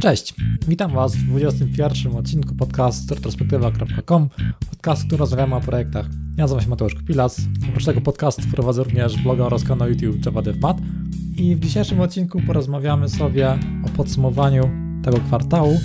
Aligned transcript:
Cześć, 0.00 0.34
witam 0.68 0.92
Was 0.92 1.16
w 1.16 1.26
21 1.26 2.16
odcinku 2.16 2.54
podcastu 2.54 3.14
retrospektywa.com, 3.14 4.28
podcastu, 4.70 5.06
który 5.06 5.18
rozmawiamy 5.18 5.54
o 5.54 5.60
projektach. 5.60 6.06
Ja 6.36 6.44
nazywam 6.44 6.64
się 6.64 6.70
Mateusz 6.70 6.94
Kupilas, 6.94 7.40
oprócz 7.68 7.84
tego 7.84 8.00
podcastu 8.00 8.42
prowadzę 8.52 8.84
również 8.84 9.22
bloga 9.22 9.44
oraz 9.44 9.64
kanał 9.64 9.88
YouTube 9.88 10.26
Java 10.26 10.42
DevMat 10.42 10.76
i 11.36 11.56
w 11.56 11.60
dzisiejszym 11.60 12.00
odcinku 12.00 12.40
porozmawiamy 12.46 13.08
sobie 13.08 13.58
o 13.86 13.88
podsumowaniu 13.96 14.70
tego 15.02 15.18
kwartału. 15.18 15.80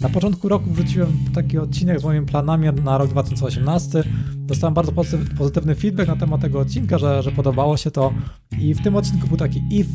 Na 0.00 0.08
początku 0.08 0.48
roku 0.48 0.70
wrzuciłem 0.70 1.12
taki 1.34 1.58
odcinek 1.58 2.00
z 2.00 2.04
moimi 2.04 2.26
planami 2.26 2.68
na 2.84 2.98
rok 2.98 3.08
2018. 3.10 4.04
Dostałem 4.36 4.74
bardzo 4.74 4.92
pozytywny 5.38 5.74
feedback 5.74 6.08
na 6.08 6.16
temat 6.16 6.40
tego 6.40 6.60
odcinka, 6.60 6.98
że, 6.98 7.22
że 7.22 7.32
podobało 7.32 7.76
się 7.76 7.90
to 7.90 8.12
i 8.58 8.74
w 8.74 8.82
tym 8.82 8.96
odcinku 8.96 9.28
był 9.28 9.36
taki 9.36 9.62
if, 9.70 9.90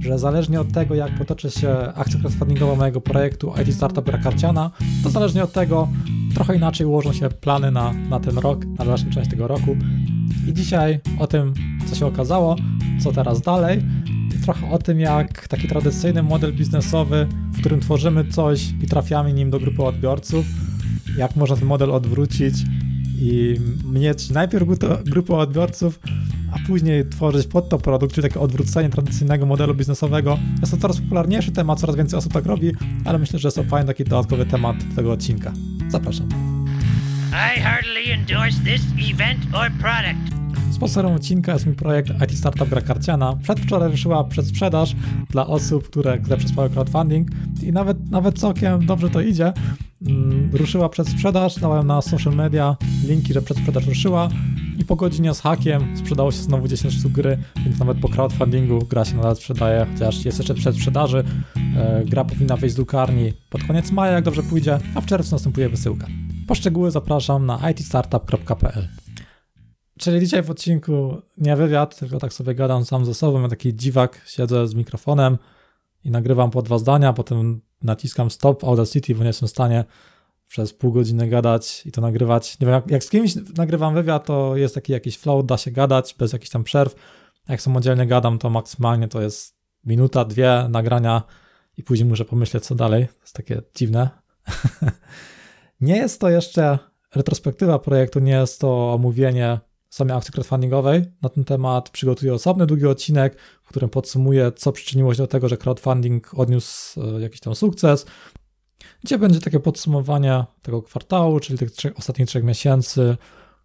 że 0.00 0.18
zależnie 0.18 0.60
od 0.60 0.72
tego, 0.72 0.94
jak 0.94 1.18
potoczy 1.18 1.50
się 1.50 1.70
akcja 1.94 2.20
crowdfundingowa 2.20 2.74
mojego 2.74 3.00
projektu 3.00 3.52
IT 3.62 3.74
Startup 3.74 4.08
Rakarciana, 4.08 4.70
to 5.02 5.10
zależnie 5.10 5.44
od 5.44 5.52
tego 5.52 5.88
trochę 6.34 6.56
inaczej 6.56 6.86
ułożą 6.86 7.12
się 7.12 7.28
plany 7.28 7.70
na, 7.70 7.92
na 7.92 8.20
ten 8.20 8.38
rok, 8.38 8.64
na 8.64 8.84
dalszą 8.84 9.10
część 9.10 9.30
tego 9.30 9.48
roku. 9.48 9.76
I 10.48 10.52
dzisiaj 10.52 11.00
o 11.18 11.26
tym, 11.26 11.54
co 11.86 11.94
się 11.94 12.06
okazało, 12.06 12.56
co 13.02 13.12
teraz 13.12 13.40
dalej 13.40 13.82
i 14.38 14.42
trochę 14.42 14.70
o 14.70 14.78
tym, 14.78 15.00
jak 15.00 15.48
taki 15.48 15.68
tradycyjny 15.68 16.22
model 16.22 16.54
biznesowy, 16.54 17.26
w 17.52 17.60
którym 17.60 17.80
tworzymy 17.80 18.24
coś 18.24 18.74
i 18.82 18.86
trafiamy 18.86 19.32
nim 19.32 19.50
do 19.50 19.58
grupy 19.60 19.82
odbiorców, 19.82 20.46
jak 21.18 21.36
można 21.36 21.56
ten 21.56 21.68
model 21.68 21.90
odwrócić 21.90 22.54
i 23.18 23.60
mieć 23.92 24.30
najpierw 24.30 24.68
grupę 25.04 25.36
odbiorców, 25.36 26.00
a 26.52 26.66
później 26.66 27.08
tworzyć 27.08 27.46
pod 27.46 27.68
to 27.68 27.78
produkt, 27.78 28.14
czyli 28.14 28.28
takie 28.28 28.40
odwrócenie 28.40 28.90
tradycyjnego 28.90 29.46
modelu 29.46 29.74
biznesowego. 29.74 30.38
Jest 30.60 30.72
to 30.72 30.78
coraz 30.78 31.00
popularniejszy 31.00 31.52
temat, 31.52 31.80
coraz 31.80 31.96
więcej 31.96 32.18
osób 32.18 32.32
tak 32.32 32.46
robi, 32.46 32.72
ale 33.04 33.18
myślę, 33.18 33.38
że 33.38 33.48
jest 33.48 33.56
to 33.56 33.64
fajny 33.64 33.86
taki 33.86 34.04
dodatkowy 34.04 34.46
temat 34.46 34.76
tego 34.96 35.12
odcinka. 35.12 35.52
Zapraszam. 35.88 36.28
I 37.28 37.60
heartily 37.60 38.12
endorse 38.12 38.58
this 38.64 38.82
event 39.12 39.40
or 39.54 39.70
product. 39.80 40.36
Sponsorem 40.76 41.12
odcinka 41.12 41.52
jest 41.52 41.66
mój 41.66 41.74
projekt 41.74 42.10
IT 42.24 42.38
Startup 42.38 42.68
Gra 42.68 42.80
Karciana. 42.80 43.36
Przedwczoraj 43.42 43.90
ruszyła 43.90 44.24
przedsprzedaż 44.24 44.96
dla 45.30 45.46
osób, 45.46 45.88
które, 45.88 46.18
które 46.18 46.36
przesłały 46.36 46.70
crowdfunding 46.70 47.28
i 47.62 47.72
nawet, 47.72 48.10
nawet 48.10 48.38
całkiem 48.38 48.86
dobrze 48.86 49.10
to 49.10 49.20
idzie. 49.20 49.52
Mm, 50.06 50.50
ruszyła 50.52 50.88
przedsprzedaż, 50.88 51.60
dałem 51.60 51.86
na 51.86 52.02
social 52.02 52.34
media 52.34 52.76
linki, 53.04 53.32
że 53.32 53.42
przedsprzedaż 53.42 53.86
ruszyła 53.86 54.28
i 54.78 54.84
po 54.84 54.96
godzinie 54.96 55.34
z 55.34 55.40
hakiem 55.40 55.96
sprzedało 55.96 56.32
się 56.32 56.38
znowu 56.38 56.68
10 56.68 56.94
sztuk 56.94 57.12
gry, 57.12 57.38
więc 57.64 57.78
nawet 57.78 57.98
po 58.00 58.08
crowdfundingu 58.08 58.78
gra 58.78 59.04
się 59.04 59.16
nadal 59.16 59.36
sprzedaje, 59.36 59.86
chociaż 59.92 60.24
jest 60.24 60.38
jeszcze 60.38 60.54
przed 60.54 60.76
sprzedaży. 60.76 61.24
E, 61.76 62.04
gra 62.04 62.24
powinna 62.24 62.56
wejść 62.56 62.72
z 62.72 62.76
drukarni 62.76 63.32
pod 63.50 63.64
koniec 63.64 63.90
maja, 63.90 64.12
jak 64.12 64.24
dobrze 64.24 64.42
pójdzie, 64.42 64.78
a 64.94 65.00
w 65.00 65.06
czerwcu 65.06 65.34
następuje 65.34 65.68
wysyłka. 65.68 66.06
Po 66.46 66.54
szczegóły 66.54 66.90
zapraszam 66.90 67.46
na 67.46 67.70
itstartup.pl. 67.70 68.88
Czyli 69.98 70.20
dzisiaj 70.20 70.42
w 70.42 70.50
odcinku 70.50 71.22
nie 71.38 71.56
wywiad, 71.56 71.98
tylko 71.98 72.18
tak 72.18 72.32
sobie 72.32 72.54
gadam 72.54 72.84
sam 72.84 73.04
ze 73.04 73.14
sobą, 73.14 73.42
ja 73.42 73.48
taki 73.48 73.74
dziwak, 73.74 74.22
siedzę 74.26 74.68
z 74.68 74.74
mikrofonem 74.74 75.38
i 76.04 76.10
nagrywam 76.10 76.50
po 76.50 76.62
dwa 76.62 76.78
zdania, 76.78 77.12
potem 77.12 77.60
naciskam 77.82 78.30
stop 78.30 78.64
Audacity, 78.64 79.14
bo 79.14 79.20
nie 79.20 79.26
jestem 79.26 79.48
w 79.48 79.50
stanie 79.50 79.84
przez 80.48 80.72
pół 80.72 80.92
godziny 80.92 81.28
gadać 81.28 81.86
i 81.86 81.92
to 81.92 82.00
nagrywać. 82.00 82.60
Nie 82.60 82.66
wiem, 82.66 82.74
jak, 82.74 82.90
jak 82.90 83.04
z 83.04 83.10
kimś 83.10 83.34
nagrywam 83.56 83.94
wywiad, 83.94 84.26
to 84.26 84.56
jest 84.56 84.74
taki 84.74 84.92
jakiś 84.92 85.18
flow, 85.18 85.46
da 85.46 85.56
się 85.56 85.70
gadać 85.70 86.14
bez 86.18 86.32
jakichś 86.32 86.50
tam 86.50 86.64
przerw. 86.64 86.94
Jak 87.48 87.62
samodzielnie 87.62 88.06
gadam, 88.06 88.38
to 88.38 88.50
maksymalnie 88.50 89.08
to 89.08 89.20
jest 89.20 89.56
minuta, 89.84 90.24
dwie 90.24 90.66
nagrania 90.68 91.22
i 91.76 91.82
później 91.82 92.08
muszę 92.08 92.24
pomyśleć, 92.24 92.64
co 92.64 92.74
dalej. 92.74 93.06
To 93.06 93.20
jest 93.20 93.34
takie 93.34 93.62
dziwne. 93.74 94.08
nie 95.80 95.96
jest 95.96 96.20
to 96.20 96.30
jeszcze 96.30 96.78
retrospektywa 97.14 97.78
projektu, 97.78 98.20
nie 98.20 98.32
jest 98.32 98.60
to 98.60 98.92
omówienie 98.92 99.58
samej 99.96 100.16
akcji 100.16 100.32
crowdfundingowej. 100.32 101.04
Na 101.22 101.28
ten 101.28 101.44
temat 101.44 101.90
przygotuję 101.90 102.34
osobny, 102.34 102.66
długi 102.66 102.86
odcinek, 102.86 103.36
w 103.62 103.68
którym 103.68 103.90
podsumuję, 103.90 104.52
co 104.56 104.72
przyczyniło 104.72 105.14
się 105.14 105.22
do 105.22 105.26
tego, 105.26 105.48
że 105.48 105.56
crowdfunding 105.56 106.34
odniósł 106.34 107.00
e, 107.00 107.20
jakiś 107.20 107.40
tam 107.40 107.54
sukces, 107.54 108.06
gdzie 109.04 109.18
będzie 109.18 109.40
takie 109.40 109.60
podsumowanie 109.60 110.44
tego 110.62 110.82
kwartału, 110.82 111.40
czyli 111.40 111.58
tych 111.58 111.70
trzech, 111.70 111.98
ostatnich 111.98 112.28
trzech 112.28 112.44
miesięcy 112.44 113.16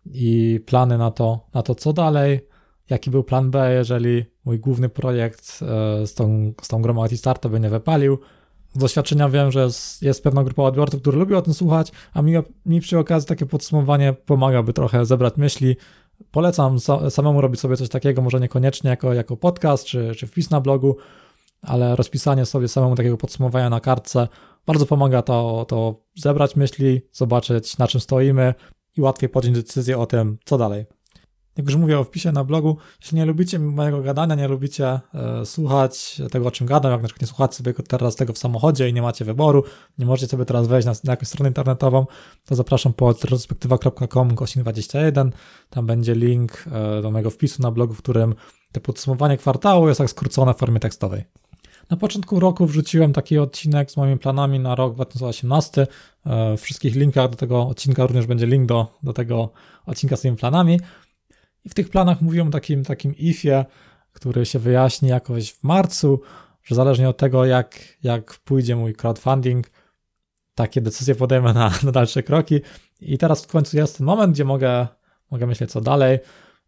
i 0.05 0.59
plany 0.65 0.97
na 0.97 1.11
to, 1.11 1.47
na 1.53 1.63
to, 1.63 1.75
co 1.75 1.93
dalej, 1.93 2.47
jaki 2.89 3.11
był 3.11 3.23
plan 3.23 3.51
B, 3.51 3.73
jeżeli 3.73 4.25
mój 4.45 4.59
główny 4.59 4.89
projekt 4.89 5.59
e, 5.61 6.07
z 6.07 6.13
tą, 6.13 6.53
z 6.61 6.67
tą 6.67 6.81
grą 6.81 7.05
IT 7.05 7.49
by 7.49 7.59
nie 7.59 7.69
wypalił. 7.69 8.19
Z 8.73 8.77
doświadczenia 8.77 9.29
wiem, 9.29 9.51
że 9.51 9.63
jest, 9.63 10.01
jest 10.01 10.23
pewna 10.23 10.43
grupa 10.43 10.63
odbiorców, 10.63 11.01
którzy 11.01 11.17
lubią 11.17 11.37
o 11.37 11.41
tym 11.41 11.53
słuchać, 11.53 11.91
a 12.13 12.21
mi, 12.21 12.33
mi 12.65 12.81
przy 12.81 12.99
okazji 12.99 13.27
takie 13.27 13.45
podsumowanie 13.45 14.15
by 14.63 14.73
trochę 14.73 15.05
zebrać 15.05 15.37
myśli. 15.37 15.75
Polecam 16.31 16.77
samemu 17.09 17.41
robić 17.41 17.59
sobie 17.59 17.77
coś 17.77 17.89
takiego, 17.89 18.21
może 18.21 18.39
niekoniecznie 18.39 18.89
jako, 18.89 19.13
jako 19.13 19.37
podcast 19.37 19.85
czy, 19.85 20.11
czy 20.15 20.27
wpis 20.27 20.49
na 20.49 20.61
blogu, 20.61 20.97
ale 21.61 21.95
rozpisanie 21.95 22.45
sobie 22.45 22.67
samemu 22.67 22.95
takiego 22.95 23.17
podsumowania 23.17 23.69
na 23.69 23.79
kartce 23.79 24.27
bardzo 24.65 24.85
pomaga 24.85 25.21
to, 25.21 25.65
to 25.67 25.95
zebrać 26.15 26.55
myśli, 26.55 27.01
zobaczyć 27.11 27.77
na 27.77 27.87
czym 27.87 28.01
stoimy 28.01 28.53
i 28.97 29.01
łatwiej 29.01 29.29
podjąć 29.29 29.57
decyzję 29.57 29.97
o 29.97 30.05
tym, 30.05 30.37
co 30.45 30.57
dalej. 30.57 30.85
Jak 31.57 31.65
już 31.65 31.75
mówię 31.75 31.99
o 31.99 32.03
wpisie 32.03 32.31
na 32.31 32.43
blogu, 32.43 32.77
jeśli 33.01 33.17
nie 33.17 33.25
lubicie 33.25 33.59
mojego 33.59 34.01
gadania, 34.01 34.35
nie 34.35 34.47
lubicie 34.47 34.99
e, 35.13 35.45
słuchać 35.45 36.21
tego, 36.31 36.47
o 36.47 36.51
czym 36.51 36.67
gadam, 36.67 36.91
jak 36.91 37.01
na 37.01 37.07
przykład 37.07 37.21
nie 37.21 37.27
słuchacie 37.27 37.55
sobie 37.55 37.73
teraz 37.73 38.15
tego 38.15 38.33
w 38.33 38.37
samochodzie 38.37 38.89
i 38.89 38.93
nie 38.93 39.01
macie 39.01 39.25
wyboru, 39.25 39.63
nie 39.97 40.05
możecie 40.05 40.27
sobie 40.27 40.45
teraz 40.45 40.67
wejść 40.67 40.85
na, 40.85 40.93
na 41.03 41.13
jakąś 41.13 41.27
stronę 41.27 41.49
internetową, 41.49 42.05
to 42.45 42.55
zapraszam 42.55 42.93
po 42.93 43.11
retrospektywa.com 43.11 44.35
21. 44.55 45.31
Tam 45.69 45.85
będzie 45.85 46.15
link 46.15 46.65
e, 46.71 47.01
do 47.01 47.11
mojego 47.11 47.29
wpisu 47.29 47.61
na 47.61 47.71
blogu, 47.71 47.93
w 47.93 47.97
którym 47.97 48.35
to 48.71 48.81
podsumowanie 48.81 49.37
kwartału 49.37 49.87
jest 49.87 49.97
tak 49.97 50.09
skrócone 50.09 50.53
w 50.53 50.57
formie 50.57 50.79
tekstowej. 50.79 51.23
Na 51.89 51.97
początku 51.97 52.39
roku 52.39 52.65
wrzuciłem 52.65 53.13
taki 53.13 53.37
odcinek 53.37 53.91
z 53.91 53.97
moimi 53.97 54.19
planami 54.19 54.59
na 54.59 54.75
rok 54.75 54.95
2018. 54.95 55.87
E, 56.25 56.57
w 56.57 56.61
wszystkich 56.61 56.95
linkach 56.95 57.29
do 57.29 57.35
tego 57.35 57.67
odcinka 57.67 58.05
również 58.05 58.25
będzie 58.25 58.45
link 58.45 58.65
do, 58.65 58.87
do 59.03 59.13
tego 59.13 59.49
odcinka 59.85 60.15
z 60.15 60.21
tymi 60.21 60.37
planami. 60.37 60.79
I 61.65 61.69
w 61.69 61.73
tych 61.73 61.89
planach 61.89 62.21
mówiłem 62.21 62.47
o 62.47 62.51
takim, 62.51 62.83
takim 62.83 63.15
ifie, 63.15 63.65
który 64.13 64.45
się 64.45 64.59
wyjaśni 64.59 65.09
jakoś 65.09 65.51
w 65.51 65.63
marcu, 65.63 66.21
że 66.63 66.75
zależnie 66.75 67.09
od 67.09 67.17
tego, 67.17 67.45
jak, 67.45 67.79
jak 68.03 68.33
pójdzie 68.33 68.75
mój 68.75 68.93
crowdfunding, 68.93 69.71
takie 70.55 70.81
decyzje 70.81 71.15
podejmę 71.15 71.53
na, 71.53 71.71
na 71.83 71.91
dalsze 71.91 72.23
kroki. 72.23 72.61
I 73.01 73.17
teraz 73.17 73.43
w 73.43 73.47
końcu 73.47 73.77
jest 73.77 73.97
ten 73.97 74.05
moment, 74.05 74.33
gdzie 74.33 74.45
mogę, 74.45 74.87
mogę 75.31 75.47
myśleć, 75.47 75.71
co 75.71 75.81
dalej. 75.81 76.19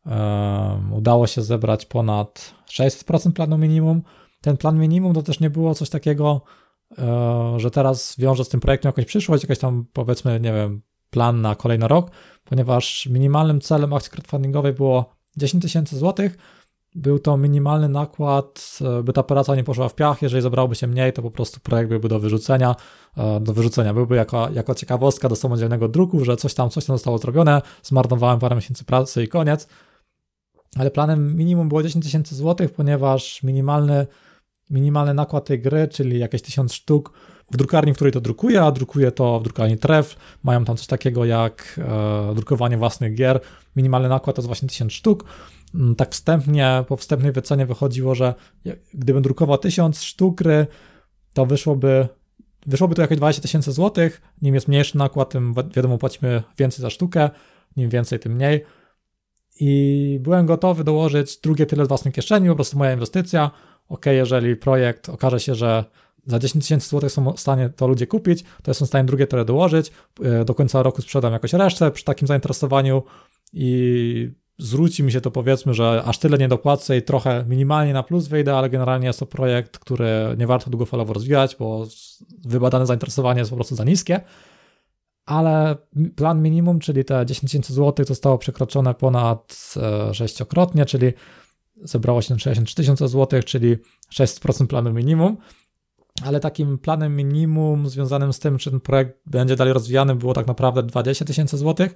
Um, 0.06 0.94
udało 0.94 1.28
się 1.28 1.42
zebrać 1.42 1.86
ponad 1.86 2.54
600% 2.70 3.32
planu 3.32 3.58
minimum 3.58 4.02
ten 4.44 4.58
plan 4.58 4.80
minimum 4.80 5.14
to 5.14 5.24
też 5.24 5.40
nie 5.40 5.50
było 5.50 5.76
coś 5.76 5.90
takiego, 5.90 6.42
e, 6.98 7.54
że 7.58 7.72
teraz 7.72 8.16
wiąże 8.18 8.46
z 8.46 8.50
tym 8.50 8.60
projektem 8.60 8.90
jakąś 8.90 9.06
przyszłość, 9.06 9.44
jakaś 9.44 9.60
tam 9.60 9.86
powiedzmy, 9.94 10.40
nie 10.40 10.54
wiem, 10.54 10.82
plan 11.10 11.42
na 11.42 11.56
kolejny 11.56 11.88
rok, 11.88 12.12
ponieważ 12.44 13.06
minimalnym 13.12 13.62
celem 13.62 13.94
akcji 13.94 14.12
crowdfundingowej 14.12 14.74
było 14.74 15.16
10 15.38 15.62
tysięcy 15.62 15.98
złotych. 15.98 16.38
Był 16.96 17.20
to 17.20 17.38
minimalny 17.38 17.90
nakład, 17.90 18.80
e, 18.82 19.04
by 19.04 19.14
ta 19.14 19.24
praca 19.24 19.56
nie 19.56 19.64
poszła 19.64 19.90
w 19.90 19.96
piach. 19.96 20.22
Jeżeli 20.22 20.42
zebrałoby 20.42 20.76
się 20.76 20.88
mniej, 20.88 21.14
to 21.14 21.22
po 21.22 21.32
prostu 21.32 21.60
projekt 21.60 21.90
byłby 21.90 22.10
do 22.10 22.20
wyrzucenia. 22.20 22.76
E, 23.18 23.40
do 23.40 23.54
wyrzucenia 23.54 23.94
byłby 23.94 24.16
jako, 24.16 24.50
jako 24.50 24.76
ciekawostka 24.76 25.30
do 25.30 25.36
samodzielnego 25.36 25.88
druku, 25.88 26.26
że 26.26 26.38
coś 26.38 26.54
tam, 26.54 26.70
coś 26.70 26.86
tam 26.86 26.96
zostało 26.96 27.18
zrobione, 27.18 27.62
zmarnowałem 27.84 28.40
parę 28.40 28.56
miesięcy 28.56 28.86
pracy 28.86 29.24
i 29.24 29.28
koniec. 29.28 29.68
Ale 30.76 30.92
planem 30.92 31.36
minimum 31.36 31.70
było 31.70 31.84
10 31.84 32.06
tysięcy 32.06 32.36
złotych, 32.36 32.74
ponieważ 32.74 33.44
minimalny 33.44 34.08
minimalny 34.70 35.14
nakład 35.14 35.46
tej 35.46 35.60
gry, 35.60 35.88
czyli 35.88 36.20
jakieś 36.20 36.42
1000 36.42 36.74
sztuk 36.74 37.14
w 37.54 37.58
drukarni, 37.58 37.94
w 37.94 37.96
której 37.96 38.14
to 38.14 38.22
drukuje, 38.22 38.62
a 38.62 38.72
drukuje 38.72 39.12
to 39.12 39.40
w 39.40 39.44
drukarni 39.44 39.78
Tref. 39.78 40.16
Mają 40.44 40.66
tam 40.66 40.78
coś 40.78 40.88
takiego 40.88 41.26
jak 41.26 41.80
e, 42.32 42.36
drukowanie 42.36 42.78
własnych 42.78 43.16
gier. 43.16 43.40
Minimalny 43.76 44.10
nakład 44.10 44.36
to 44.36 44.42
jest 44.42 44.48
właśnie 44.48 44.70
1000 44.70 44.94
sztuk. 44.94 45.26
Mm, 45.76 45.96
tak 45.96 46.12
wstępnie, 46.12 46.84
po 46.88 46.98
wstępnej 46.98 47.32
wycenie 47.32 47.66
wychodziło, 47.66 48.16
że 48.16 48.34
gdybym 48.94 49.24
drukował 49.24 49.58
1000 49.58 50.02
sztuk 50.02 50.38
gry, 50.38 50.68
to 51.34 51.46
wyszłoby, 51.46 52.08
wyszłoby 52.66 52.96
to 52.96 53.02
jakieś 53.02 53.18
20 53.18 53.42
tysięcy 53.42 53.72
złotych. 53.72 54.22
Nim 54.42 54.56
jest 54.56 54.68
mniejszy 54.68 54.98
nakład, 54.98 55.30
tym 55.30 55.54
wiadomo, 55.76 55.98
płacimy 55.98 56.44
więcej 56.58 56.82
za 56.82 56.90
sztukę. 56.90 57.30
Nim 57.78 57.90
więcej, 57.90 58.20
tym 58.20 58.34
mniej. 58.34 58.66
I 59.60 60.20
byłem 60.22 60.46
gotowy 60.46 60.84
dołożyć 60.84 61.38
drugie 61.38 61.66
tyle 61.66 61.86
z 61.86 61.88
własnej 61.88 62.14
kieszeni, 62.14 62.50
po 62.50 62.56
prostu 62.56 62.78
moja 62.78 62.94
inwestycja 62.94 63.52
ok, 63.90 64.06
jeżeli 64.06 64.56
projekt 64.56 65.10
okaże 65.10 65.40
się, 65.40 65.56
że 65.56 65.86
za 66.26 66.40
10 66.40 66.66
tysięcy 66.66 66.90
złotych 66.90 67.12
są 67.12 67.34
w 67.34 67.40
stanie 67.40 67.70
to 67.70 67.88
ludzie 67.88 68.08
kupić, 68.08 68.44
to 68.44 68.72
jestem 68.72 68.86
w 68.86 68.90
stanie 68.90 69.06
drugie 69.06 69.28
tyle 69.28 69.46
dołożyć, 69.46 69.92
e, 70.24 70.46
do 70.46 70.56
końca 70.56 70.84
roku 70.84 71.02
sprzedam 71.02 71.34
jakoś 71.34 71.54
resztę 71.54 71.92
przy 71.92 72.04
takim 72.04 72.28
zainteresowaniu 72.28 73.04
i 73.54 74.32
zwróci 74.58 75.04
mi 75.04 75.12
się 75.12 75.22
to 75.22 75.32
powiedzmy, 75.32 75.74
że 75.74 76.04
aż 76.06 76.18
tyle 76.18 76.38
nie 76.38 76.48
dopłacę 76.48 76.98
i 76.98 77.02
trochę 77.02 77.46
minimalnie 77.48 77.94
na 77.94 78.04
plus 78.04 78.28
wyjdę, 78.28 78.58
ale 78.58 78.70
generalnie 78.70 79.08
jest 79.08 79.20
to 79.20 79.26
projekt, 79.26 79.78
który 79.78 80.08
nie 80.38 80.48
warto 80.48 80.70
długofalowo 80.70 81.14
rozwijać, 81.14 81.56
bo 81.60 81.88
wybadane 82.46 82.86
zainteresowanie 82.86 83.40
jest 83.40 83.52
po 83.52 83.58
prostu 83.58 83.76
za 83.76 83.84
niskie, 83.84 84.22
ale 85.26 85.76
plan 86.16 86.42
minimum, 86.42 86.80
czyli 86.80 87.06
te 87.06 87.26
10 87.26 87.52
tysięcy 87.52 87.74
złotych 87.74 88.06
zostało 88.06 88.38
przekroczone 88.38 88.94
ponad 88.94 89.74
e, 89.78 90.14
sześciokrotnie, 90.14 90.86
czyli 90.86 91.14
zebrało 91.76 92.22
się 92.22 92.40
63 92.40 92.76
tysiące 92.76 93.08
złotych, 93.08 93.46
czyli 93.46 93.78
6% 94.14 94.68
planu 94.68 94.94
minimum, 94.94 95.38
ale 96.22 96.40
takim 96.40 96.78
planem 96.78 97.16
minimum 97.16 97.90
związanym 97.90 98.34
z 98.34 98.40
tym, 98.40 98.58
czy 98.58 98.72
ten 98.72 98.80
projekt 98.80 99.18
będzie 99.26 99.56
dalej 99.56 99.74
rozwijany, 99.74 100.16
było 100.16 100.34
tak 100.34 100.48
naprawdę 100.48 100.84
20 100.84 101.26
tysięcy 101.26 101.58
złotych. 101.58 101.96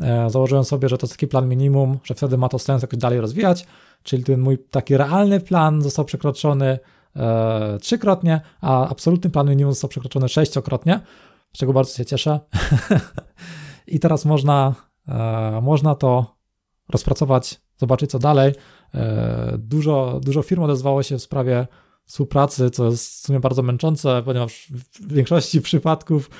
E, 0.00 0.30
założyłem 0.30 0.64
sobie, 0.64 0.88
że 0.88 0.98
to 0.98 1.06
jest 1.06 1.14
taki 1.14 1.26
plan 1.26 1.48
minimum, 1.48 1.98
że 2.04 2.14
wtedy 2.14 2.38
ma 2.38 2.48
to 2.48 2.58
sens 2.58 2.82
jakoś 2.82 2.98
dalej 2.98 3.20
rozwijać, 3.20 3.66
czyli 4.02 4.24
ten 4.24 4.40
mój 4.40 4.58
taki 4.58 4.96
realny 4.96 5.40
plan 5.40 5.82
został 5.82 6.04
przekroczony 6.04 6.78
e, 7.16 7.78
trzykrotnie, 7.80 8.40
a 8.60 8.88
absolutny 8.88 9.30
plan 9.30 9.48
minimum 9.48 9.72
został 9.72 9.90
przekroczony 9.90 10.28
sześciokrotnie, 10.28 11.00
z 11.52 11.58
czego 11.58 11.72
bardzo 11.72 11.96
się 11.96 12.04
cieszę. 12.04 12.40
I 13.86 14.00
teraz 14.00 14.24
można, 14.24 14.74
e, 15.08 15.60
można 15.62 15.94
to 15.94 16.36
rozpracować, 16.88 17.60
zobaczyć 17.76 18.10
co 18.10 18.18
dalej. 18.18 18.52
E, 18.94 19.54
dużo, 19.58 20.20
dużo 20.22 20.42
firm 20.42 20.62
odezwało 20.62 21.02
się 21.02 21.18
w 21.18 21.22
sprawie 21.22 21.66
współpracy, 22.08 22.70
co 22.70 22.86
jest 22.86 23.22
w 23.22 23.26
sumie 23.26 23.40
bardzo 23.40 23.62
męczące, 23.62 24.22
ponieważ 24.24 24.66
w 24.70 25.12
większości 25.12 25.60
przypadków 25.68 26.30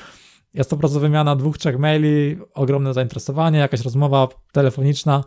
jest 0.55 0.70
to 0.70 0.76
prostu 0.76 1.00
wymiana 1.00 1.37
dwóch, 1.37 1.59
trzech 1.59 1.79
maili, 1.79 2.38
ogromne 2.55 2.94
zainteresowanie, 2.94 3.59
jakaś 3.59 3.81
rozmowa 3.81 4.29
telefoniczna, 4.53 5.25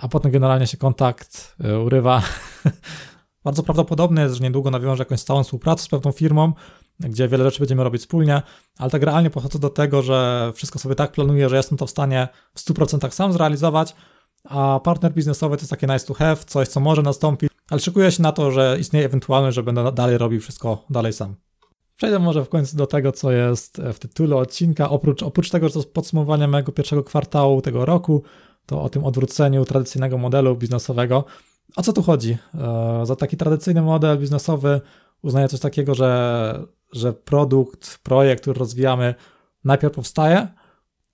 a 0.00 0.08
potem 0.08 0.32
generalnie 0.32 0.66
się 0.66 0.76
kontakt 0.76 1.56
e, 1.64 1.78
urywa. 1.78 2.22
bardzo 3.44 3.62
prawdopodobne 3.62 4.22
jest, 4.22 4.34
że 4.34 4.44
niedługo 4.44 4.70
nawiążę 4.70 5.00
jakąś 5.00 5.20
stałą 5.20 5.44
współpracę 5.44 5.82
z 5.82 5.88
pewną 5.88 6.12
firmą, 6.12 6.52
gdzie 7.00 7.28
wiele 7.28 7.44
rzeczy 7.44 7.58
będziemy 7.58 7.84
robić 7.84 8.02
wspólnie, 8.02 8.42
ale 8.78 8.90
tak 8.90 9.02
realnie 9.02 9.30
podchodzę 9.30 9.58
do 9.58 9.70
tego, 9.70 10.02
że 10.02 10.50
wszystko 10.54 10.78
sobie 10.78 10.94
tak 10.94 11.12
planuję, 11.12 11.48
że 11.48 11.56
jestem 11.56 11.78
to 11.78 11.86
w 11.86 11.90
stanie 11.90 12.28
w 12.54 12.60
100% 12.60 13.10
sam 13.10 13.32
zrealizować, 13.32 13.94
a 14.44 14.80
partner 14.84 15.12
biznesowy 15.12 15.56
to 15.56 15.60
jest 15.60 15.70
takie 15.70 15.86
nice 15.86 16.06
to 16.06 16.14
have, 16.14 16.36
coś, 16.36 16.68
co 16.68 16.80
może 16.80 17.02
nastąpić, 17.02 17.52
ale 17.70 17.80
szykuję 17.80 18.12
się 18.12 18.22
na 18.22 18.32
to, 18.32 18.50
że 18.50 18.76
istnieje 18.80 19.06
ewentualność, 19.06 19.54
że 19.54 19.62
będę 19.62 19.92
dalej 19.92 20.18
robił 20.18 20.40
wszystko 20.40 20.84
dalej 20.90 21.12
sam. 21.12 21.34
Przejdę 21.96 22.18
może 22.18 22.44
w 22.44 22.48
końcu 22.48 22.76
do 22.76 22.86
tego, 22.86 23.12
co 23.12 23.32
jest 23.32 23.82
w 23.92 23.98
tytule 23.98 24.36
odcinka. 24.36 24.90
Oprócz, 24.90 25.22
oprócz 25.22 25.50
tego, 25.50 25.68
że 25.68 25.72
to 25.72 25.78
jest 25.78 25.92
podsumowanie 25.92 26.48
mojego 26.48 26.72
pierwszego 26.72 27.04
kwartału 27.04 27.62
tego 27.62 27.84
roku, 27.84 28.22
to 28.66 28.82
o 28.82 28.88
tym 28.88 29.04
odwróceniu 29.04 29.64
tradycyjnego 29.64 30.18
modelu 30.18 30.56
biznesowego. 30.56 31.24
O 31.76 31.82
co 31.82 31.92
tu 31.92 32.02
chodzi? 32.02 32.38
E, 32.54 33.00
za 33.06 33.16
taki 33.16 33.36
tradycyjny 33.36 33.82
model 33.82 34.18
biznesowy 34.18 34.80
uznaję 35.22 35.48
coś 35.48 35.60
takiego, 35.60 35.94
że, 35.94 36.62
że 36.92 37.12
produkt, 37.12 37.98
projekt, 37.98 38.42
który 38.42 38.58
rozwijamy, 38.58 39.14
najpierw 39.64 39.94
powstaje, 39.94 40.48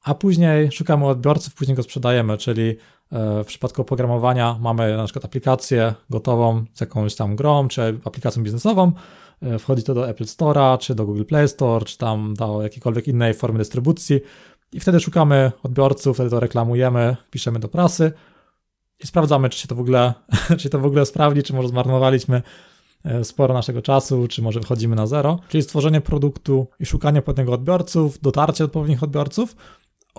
a 0.02 0.14
później 0.14 0.72
szukamy 0.72 1.06
odbiorców, 1.06 1.54
później 1.54 1.76
go 1.76 1.82
sprzedajemy, 1.82 2.38
czyli 2.38 2.76
w 3.44 3.46
przypadku 3.46 3.82
oprogramowania 3.82 4.56
mamy 4.60 4.96
na 4.96 5.04
przykład 5.04 5.24
aplikację 5.24 5.94
gotową 6.10 6.64
z 6.74 6.80
jakąś 6.80 7.14
tam 7.14 7.36
grą, 7.36 7.68
czy 7.68 8.00
aplikacją 8.04 8.42
biznesową, 8.42 8.92
e, 9.42 9.58
wchodzi 9.58 9.82
to 9.82 9.94
do 9.94 10.08
Apple 10.08 10.24
Store'a, 10.24 10.78
czy 10.78 10.94
do 10.94 11.06
Google 11.06 11.24
Play 11.24 11.48
Store, 11.48 11.84
czy 11.84 11.98
tam 11.98 12.34
do 12.34 12.62
jakiejkolwiek 12.62 13.08
innej 13.08 13.34
formy 13.34 13.58
dystrybucji. 13.58 14.20
I 14.72 14.80
wtedy 14.80 15.00
szukamy 15.00 15.52
odbiorców, 15.62 16.16
wtedy 16.16 16.30
to 16.30 16.40
reklamujemy, 16.40 17.16
piszemy 17.30 17.58
do 17.58 17.68
prasy 17.68 18.12
i 19.00 19.06
sprawdzamy, 19.06 19.48
czy 19.48 19.58
się 19.58 19.68
to 19.68 19.74
w 19.74 19.80
ogóle, 19.80 20.14
czy 20.60 20.70
to 20.70 20.78
w 20.78 20.86
ogóle 20.86 21.06
sprawdzi, 21.06 21.42
czy 21.42 21.54
może 21.54 21.68
zmarnowaliśmy 21.68 22.42
e, 23.04 23.24
sporo 23.24 23.54
naszego 23.54 23.82
czasu, 23.82 24.28
czy 24.28 24.42
może 24.42 24.60
wychodzimy 24.60 24.96
na 24.96 25.06
zero. 25.06 25.38
Czyli 25.48 25.62
stworzenie 25.62 26.00
produktu 26.00 26.66
i 26.80 26.86
szukanie 26.86 27.22
pewnego 27.22 27.52
odbiorców, 27.52 28.18
dotarcie 28.20 28.58
do 28.58 28.66
odpowiednich 28.66 29.02
odbiorców, 29.02 29.56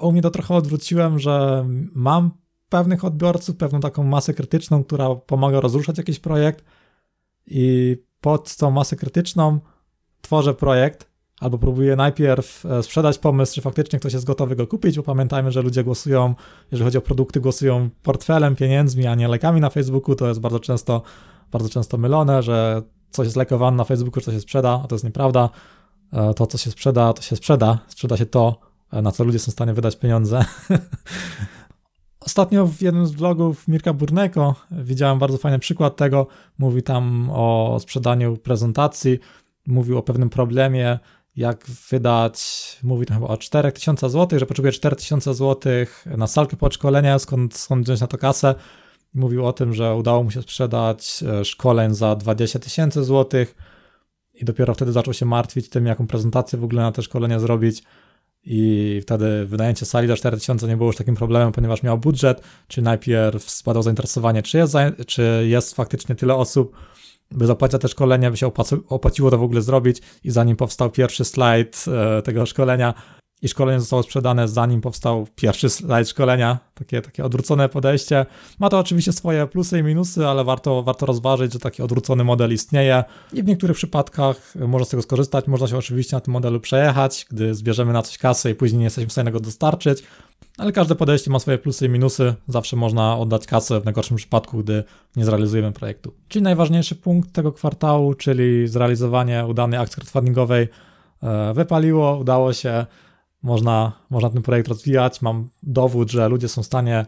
u 0.01 0.11
mnie 0.11 0.21
to 0.21 0.29
trochę 0.29 0.55
odwróciłem, 0.55 1.19
że 1.19 1.65
mam 1.93 2.44
pewnych 2.69 3.05
odbiorców, 3.05 3.57
pewną 3.57 3.79
taką 3.79 4.03
masę 4.03 4.33
krytyczną, 4.33 4.83
która 4.83 5.15
pomaga 5.15 5.59
rozruszać 5.59 5.97
jakiś 5.97 6.19
projekt 6.19 6.65
i 7.47 7.97
pod 8.21 8.55
tą 8.55 8.71
masę 8.71 8.95
krytyczną 8.95 9.59
tworzę 10.21 10.53
projekt 10.53 11.15
albo 11.39 11.57
próbuję 11.57 11.95
najpierw 11.95 12.65
e, 12.65 12.83
sprzedać 12.83 13.17
pomysł, 13.17 13.55
czy 13.55 13.61
faktycznie 13.61 13.99
ktoś 13.99 14.13
jest 14.13 14.25
gotowy 14.25 14.55
go 14.55 14.67
kupić, 14.67 14.97
bo 14.97 15.03
pamiętajmy, 15.03 15.51
że 15.51 15.61
ludzie 15.61 15.83
głosują, 15.83 16.35
jeżeli 16.71 16.85
chodzi 16.85 16.97
o 16.97 17.01
produkty, 17.01 17.39
głosują 17.39 17.89
portfelem, 18.03 18.55
pieniędzmi, 18.55 19.07
a 19.07 19.15
nie 19.15 19.27
lekami 19.27 19.61
na 19.61 19.69
Facebooku, 19.69 20.15
to 20.15 20.27
jest 20.27 20.39
bardzo 20.39 20.59
często, 20.59 21.01
bardzo 21.51 21.69
często 21.69 21.97
mylone, 21.97 22.43
że 22.43 22.81
coś 23.09 23.25
jest 23.25 23.37
lekowane 23.37 23.77
na 23.77 23.83
Facebooku, 23.83 24.19
że 24.21 24.25
to 24.25 24.31
się 24.31 24.39
sprzeda, 24.39 24.81
a 24.83 24.87
to 24.87 24.95
jest 24.95 25.05
nieprawda. 25.05 25.49
E, 26.13 26.33
to, 26.33 26.47
co 26.47 26.57
się 26.57 26.71
sprzeda, 26.71 27.13
to 27.13 27.21
się 27.21 27.35
sprzeda. 27.35 27.79
Sprzeda 27.87 28.17
się 28.17 28.25
to, 28.25 28.59
na 28.91 29.11
co 29.11 29.23
ludzie 29.23 29.39
są 29.39 29.51
w 29.51 29.53
stanie 29.53 29.73
wydać 29.73 29.95
pieniądze. 29.95 30.45
Ostatnio 32.25 32.67
w 32.67 32.81
jednym 32.81 33.07
z 33.07 33.11
vlogów 33.11 33.67
Mirka 33.67 33.93
Burneko 33.93 34.55
widziałem 34.71 35.19
bardzo 35.19 35.37
fajny 35.37 35.59
przykład 35.59 35.95
tego. 35.95 36.27
Mówi 36.57 36.83
tam 36.83 37.29
o 37.33 37.77
sprzedaniu 37.79 38.37
prezentacji, 38.37 39.19
mówił 39.67 39.97
o 39.97 40.03
pewnym 40.03 40.29
problemie, 40.29 40.99
jak 41.35 41.65
wydać, 41.89 42.39
mówi 42.83 43.05
tam 43.05 43.17
chyba 43.17 43.27
o 43.27 43.37
4000 43.37 44.09
zł, 44.09 44.39
że 44.39 44.45
potrzebuje 44.45 44.71
4000 44.71 45.33
zł 45.33 45.71
na 46.05 46.27
salkę 46.27 46.57
po 46.57 46.71
szkolenia, 46.71 47.19
skąd, 47.19 47.57
skąd 47.57 47.85
wziąć 47.85 48.01
na 48.01 48.07
to 48.07 48.17
kasę. 48.17 48.55
Mówił 49.13 49.45
o 49.45 49.53
tym, 49.53 49.73
że 49.73 49.95
udało 49.95 50.23
mu 50.23 50.31
się 50.31 50.41
sprzedać 50.41 51.23
e, 51.23 51.45
szkoleń 51.45 51.93
za 51.93 52.15
20 52.15 52.59
tysięcy 52.59 53.03
złotych 53.03 53.55
i 54.33 54.45
dopiero 54.45 54.73
wtedy 54.73 54.91
zaczął 54.91 55.13
się 55.13 55.25
martwić 55.25 55.69
tym, 55.69 55.85
jaką 55.85 56.07
prezentację 56.07 56.59
w 56.59 56.63
ogóle 56.63 56.81
na 56.81 56.91
te 56.91 57.01
szkolenia 57.01 57.39
zrobić 57.39 57.83
i 58.45 58.99
wtedy 59.01 59.45
wynajęcie 59.45 59.85
sali 59.85 60.07
za 60.07 60.15
4000 60.15 60.67
nie 60.67 60.77
było 60.77 60.89
już 60.89 60.95
takim 60.95 61.15
problemem, 61.15 61.51
ponieważ 61.51 61.83
miał 61.83 61.97
budżet, 61.97 62.41
czy 62.67 62.81
najpierw 62.81 63.49
spadło 63.49 63.83
zainteresowanie, 63.83 64.43
czy 64.43 64.57
jest, 64.57 64.75
czy 65.07 65.45
jest 65.47 65.75
faktycznie 65.75 66.15
tyle 66.15 66.35
osób, 66.35 66.75
by 67.31 67.47
zapłacić 67.47 67.81
te 67.81 67.87
szkolenia, 67.87 68.31
by 68.31 68.37
się 68.37 68.51
opłaciło 68.87 69.31
to 69.31 69.37
w 69.37 69.43
ogóle 69.43 69.61
zrobić. 69.61 70.01
I 70.23 70.31
zanim 70.31 70.55
powstał 70.57 70.91
pierwszy 70.91 71.25
slajd 71.25 71.85
e, 71.87 72.21
tego 72.21 72.45
szkolenia, 72.45 72.93
i 73.41 73.47
szkolenie 73.47 73.79
zostało 73.79 74.03
sprzedane 74.03 74.47
zanim 74.47 74.81
powstał 74.81 75.27
pierwszy 75.35 75.69
slajd 75.69 76.09
szkolenia. 76.09 76.59
Takie, 76.73 77.01
takie 77.01 77.25
odwrócone 77.25 77.69
podejście. 77.69 78.25
Ma 78.59 78.69
to 78.69 78.79
oczywiście 78.79 79.13
swoje 79.13 79.47
plusy 79.47 79.79
i 79.79 79.83
minusy, 79.83 80.27
ale 80.27 80.43
warto, 80.43 80.83
warto 80.83 81.05
rozważyć, 81.05 81.53
że 81.53 81.59
taki 81.59 81.81
odwrócony 81.81 82.23
model 82.23 82.53
istnieje 82.53 83.03
i 83.33 83.43
w 83.43 83.45
niektórych 83.45 83.77
przypadkach 83.77 84.53
można 84.55 84.85
z 84.85 84.89
tego 84.89 85.03
skorzystać. 85.03 85.47
Można 85.47 85.67
się 85.67 85.77
oczywiście 85.77 86.15
na 86.15 86.21
tym 86.21 86.33
modelu 86.33 86.59
przejechać, 86.59 87.25
gdy 87.31 87.55
zbierzemy 87.55 87.93
na 87.93 88.01
coś 88.01 88.17
kasę 88.17 88.51
i 88.51 88.55
później 88.55 88.79
nie 88.79 88.83
jesteśmy 88.83 89.09
w 89.09 89.11
stanie 89.11 89.31
go 89.31 89.39
dostarczyć. 89.39 90.03
Ale 90.57 90.71
każde 90.71 90.95
podejście 90.95 91.31
ma 91.31 91.39
swoje 91.39 91.57
plusy 91.57 91.85
i 91.85 91.89
minusy. 91.89 92.33
Zawsze 92.47 92.75
można 92.75 93.17
oddać 93.17 93.47
kasę 93.47 93.81
w 93.81 93.85
najgorszym 93.85 94.17
przypadku, 94.17 94.57
gdy 94.57 94.83
nie 95.15 95.25
zrealizujemy 95.25 95.71
projektu. 95.71 96.13
Czyli 96.27 96.43
najważniejszy 96.43 96.95
punkt 96.95 97.31
tego 97.31 97.51
kwartału, 97.51 98.13
czyli 98.13 98.67
zrealizowanie 98.67 99.45
udanej 99.45 99.79
akcji 99.79 99.95
crowdfundingowej 99.95 100.67
e, 101.23 101.53
wypaliło, 101.53 102.17
udało 102.17 102.53
się 102.53 102.85
można, 103.43 103.91
można 104.09 104.29
ten 104.29 104.41
projekt 104.41 104.67
rozwijać. 104.67 105.21
Mam 105.21 105.49
dowód, 105.63 106.11
że 106.11 106.29
ludzie 106.29 106.47
są 106.47 106.63
w 106.63 106.65
stanie 106.65 107.05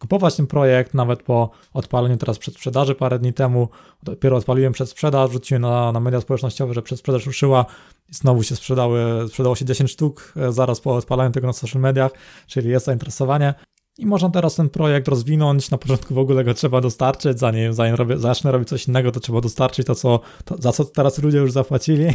kupować 0.00 0.36
ten 0.36 0.46
projekt, 0.46 0.94
nawet 0.94 1.22
po 1.22 1.50
odpaleniu 1.74 2.16
teraz 2.16 2.38
przedsprzedaży 2.38 2.94
parę 2.94 3.18
dni 3.18 3.32
temu. 3.32 3.68
Dopiero 4.02 4.36
odpaliłem 4.36 4.72
przedsprzedaż, 4.72 5.30
wrzuciłem 5.30 5.62
na, 5.62 5.92
na 5.92 6.00
media 6.00 6.20
społecznościowe, 6.20 6.74
że 6.74 6.82
przedsprzedaż 6.82 7.26
ruszyła 7.26 7.66
i 8.08 8.14
znowu 8.14 8.42
się 8.42 8.56
sprzedały, 8.56 9.28
sprzedało 9.28 9.56
się 9.56 9.64
10 9.64 9.90
sztuk 9.90 10.32
e, 10.36 10.52
zaraz 10.52 10.80
po 10.80 10.94
odpaleniu 10.94 11.32
tego 11.32 11.46
na 11.46 11.52
social 11.52 11.82
mediach, 11.82 12.12
czyli 12.46 12.70
jest 12.70 12.86
zainteresowanie. 12.86 13.54
I 13.98 14.06
można 14.06 14.30
teraz 14.30 14.54
ten 14.54 14.68
projekt 14.68 15.08
rozwinąć. 15.08 15.70
Na 15.70 15.78
początku 15.78 16.14
w 16.14 16.18
ogóle 16.18 16.44
go 16.44 16.54
trzeba 16.54 16.80
dostarczyć, 16.80 17.38
zanim, 17.38 17.72
zanim 17.72 17.94
robię, 17.94 18.18
zacznę 18.18 18.52
robić 18.52 18.68
coś 18.68 18.88
innego, 18.88 19.12
to 19.12 19.20
trzeba 19.20 19.40
dostarczyć 19.40 19.86
to, 19.86 19.94
co, 19.94 20.20
to, 20.44 20.56
za 20.58 20.72
co 20.72 20.84
teraz 20.84 21.18
ludzie 21.18 21.38
już 21.38 21.52
zapłacili. 21.52 22.06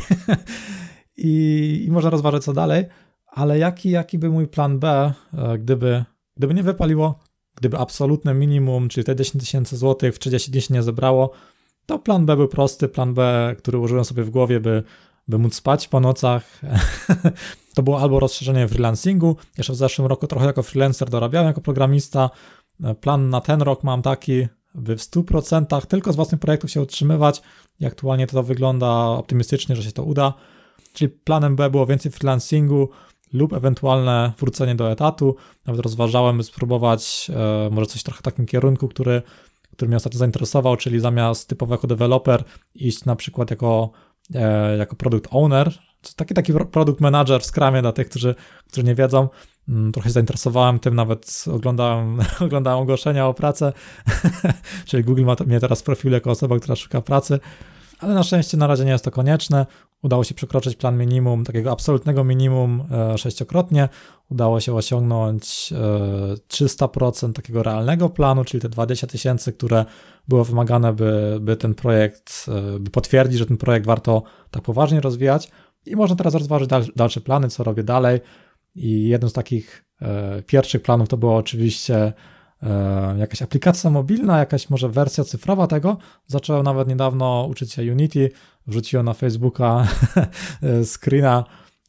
I, 1.18 1.84
I 1.88 1.92
można 1.92 2.10
rozważać, 2.10 2.44
co 2.44 2.54
dalej 2.54 2.86
ale 3.36 3.60
jaki, 3.60 3.90
jaki 3.90 4.20
by 4.20 4.30
mój 4.30 4.48
plan 4.48 4.80
B, 4.80 5.14
e, 5.34 5.58
gdyby, 5.58 6.06
gdyby 6.38 6.54
nie 6.54 6.64
wypaliło, 6.64 7.20
gdyby 7.56 7.78
absolutne 7.78 8.34
minimum, 8.34 8.90
czyli 8.90 9.04
te 9.04 9.16
10 9.16 9.44
tysięcy 9.44 9.78
złotych 9.78 10.16
w 10.16 10.20
30 10.20 10.52
dni 10.52 10.62
się 10.62 10.74
nie 10.74 10.84
zebrało, 10.84 11.32
to 11.86 12.00
plan 12.00 12.26
B 12.26 12.36
był 12.36 12.48
prosty, 12.48 12.88
plan 12.88 13.14
B, 13.14 13.56
który 13.58 13.78
użyłem 13.78 14.06
sobie 14.06 14.24
w 14.24 14.30
głowie, 14.30 14.60
by, 14.60 14.84
by 15.28 15.38
móc 15.38 15.56
spać 15.56 15.88
po 15.88 16.00
nocach. 16.00 16.62
to 17.76 17.84
było 17.84 18.02
albo 18.02 18.20
rozszerzenie 18.20 18.68
freelancingu, 18.68 19.36
jeszcze 19.58 19.74
w 19.74 19.76
zeszłym 19.76 20.08
roku 20.08 20.28
trochę 20.28 20.46
jako 20.46 20.64
freelancer 20.64 21.10
dorabiałem 21.10 21.48
jako 21.48 21.62
programista. 21.62 22.30
E, 22.84 22.96
plan 22.96 23.30
na 23.30 23.42
ten 23.42 23.62
rok 23.62 23.84
mam 23.84 24.02
taki, 24.02 24.48
by 24.76 24.98
w 24.98 25.02
100% 25.02 25.86
tylko 25.86 26.14
z 26.14 26.16
własnych 26.16 26.42
projektów 26.42 26.72
się 26.72 26.82
utrzymywać 26.82 27.42
i 27.80 27.86
aktualnie 27.86 28.28
to 28.28 28.44
wygląda 28.44 28.88
optymistycznie, 28.96 29.76
że 29.76 29.84
się 29.84 29.92
to 29.92 30.04
uda. 30.04 30.34
Czyli 30.94 31.10
planem 31.10 31.56
B 31.56 31.70
było 31.70 31.86
więcej 31.86 32.12
freelancingu, 32.12 32.90
lub 33.36 33.54
ewentualne 33.54 34.34
wrócenie 34.40 34.76
do 34.76 34.92
etatu. 34.92 35.36
Nawet 35.66 35.82
rozważałem, 35.82 36.38
by 36.38 36.44
spróbować 36.44 37.32
e, 37.36 37.70
może 37.72 37.88
coś 37.88 38.04
trochę 38.04 38.20
w 38.20 38.24
takim 38.24 38.46
kierunku, 38.46 38.88
który, 38.88 39.22
który 39.72 39.90
mnie 39.90 39.98
ostatnio 39.98 40.20
zainteresował, 40.20 40.78
czyli 40.78 41.00
zamiast 41.00 41.50
typowo 41.50 41.74
jako 41.74 41.88
deweloper 41.88 42.44
iść 42.76 43.06
na 43.06 43.16
przykład 43.16 43.50
jako, 43.50 43.90
e, 44.36 44.78
jako 44.78 44.96
product 44.96 45.28
owner, 45.32 45.74
taki 46.16 46.34
taki 46.34 46.54
produkt 46.72 47.02
manager 47.02 47.42
w 47.42 47.46
Scrumie 47.46 47.82
dla 47.82 47.92
tych, 47.92 48.10
którzy, 48.10 48.36
którzy 48.68 48.84
nie 48.84 48.96
wiedzą. 48.96 49.30
Mm, 49.70 49.92
trochę 49.92 50.10
się 50.10 50.14
zainteresowałem 50.14 50.80
tym, 50.80 50.96
nawet 50.96 51.46
oglądałem, 51.54 52.20
oglądałem 52.46 52.80
ogłoszenia 52.80 53.28
o 53.28 53.34
pracę, 53.34 53.74
czyli 54.88 55.04
Google 55.04 55.26
ma 55.26 55.36
mnie 55.46 55.60
teraz 55.60 55.84
profil 55.84 56.12
jako 56.12 56.32
osoba, 56.32 56.60
która 56.60 56.76
szuka 56.76 57.02
pracy, 57.02 57.40
ale 58.00 58.14
na 58.14 58.24
szczęście 58.24 58.58
na 58.58 58.68
razie 58.68 58.86
nie 58.86 58.92
jest 58.92 59.06
to 59.06 59.12
konieczne. 59.12 59.66
Udało 60.06 60.24
się 60.24 60.36
przekroczyć 60.36 60.76
plan 60.76 60.98
minimum, 60.98 61.44
takiego 61.44 61.72
absolutnego 61.72 62.24
minimum 62.24 62.84
e, 62.92 63.18
sześciokrotnie. 63.18 63.90
Udało 64.30 64.60
się 64.60 64.76
osiągnąć 64.76 65.74
300% 66.50 67.30
e, 67.30 67.34
takiego 67.34 67.64
realnego 67.64 68.10
planu, 68.10 68.44
czyli 68.44 68.62
te 68.62 68.70
20 68.70 69.08
tysięcy, 69.08 69.54
które 69.54 69.86
było 70.28 70.44
wymagane, 70.44 70.94
by, 70.94 71.38
by 71.42 71.58
ten 71.58 71.76
projekt, 71.76 72.46
e, 72.48 72.80
by 72.80 72.90
potwierdzić, 72.90 73.40
że 73.40 73.46
ten 73.46 73.58
projekt 73.58 73.86
warto 73.86 74.24
tak 74.52 74.64
poważnie 74.64 75.02
rozwijać. 75.02 75.52
I 75.86 75.96
można 75.96 76.16
teraz 76.16 76.34
rozważyć 76.34 76.70
dalsze 76.96 77.22
plany, 77.22 77.50
co 77.50 77.64
robię 77.64 77.84
dalej. 77.84 78.20
I 78.76 79.08
jednym 79.08 79.30
z 79.30 79.34
takich 79.34 79.86
pierwszych 80.48 80.82
planów 80.82 81.10
to 81.10 81.18
było 81.18 81.36
oczywiście 81.36 82.14
jakaś 83.18 83.42
aplikacja 83.42 83.90
mobilna, 83.90 84.40
jakaś 84.40 84.70
może 84.70 84.90
wersja 84.90 85.24
cyfrowa 85.24 85.68
tego. 85.68 85.98
Zacząłem 86.28 86.64
nawet 86.64 86.88
niedawno 86.88 87.48
uczyć 87.50 87.74
się 87.74 87.82
Unity, 87.82 88.30
wrzuciłem 88.68 89.06
na 89.06 89.14
Facebooka 89.14 89.88
screena, 90.94 91.44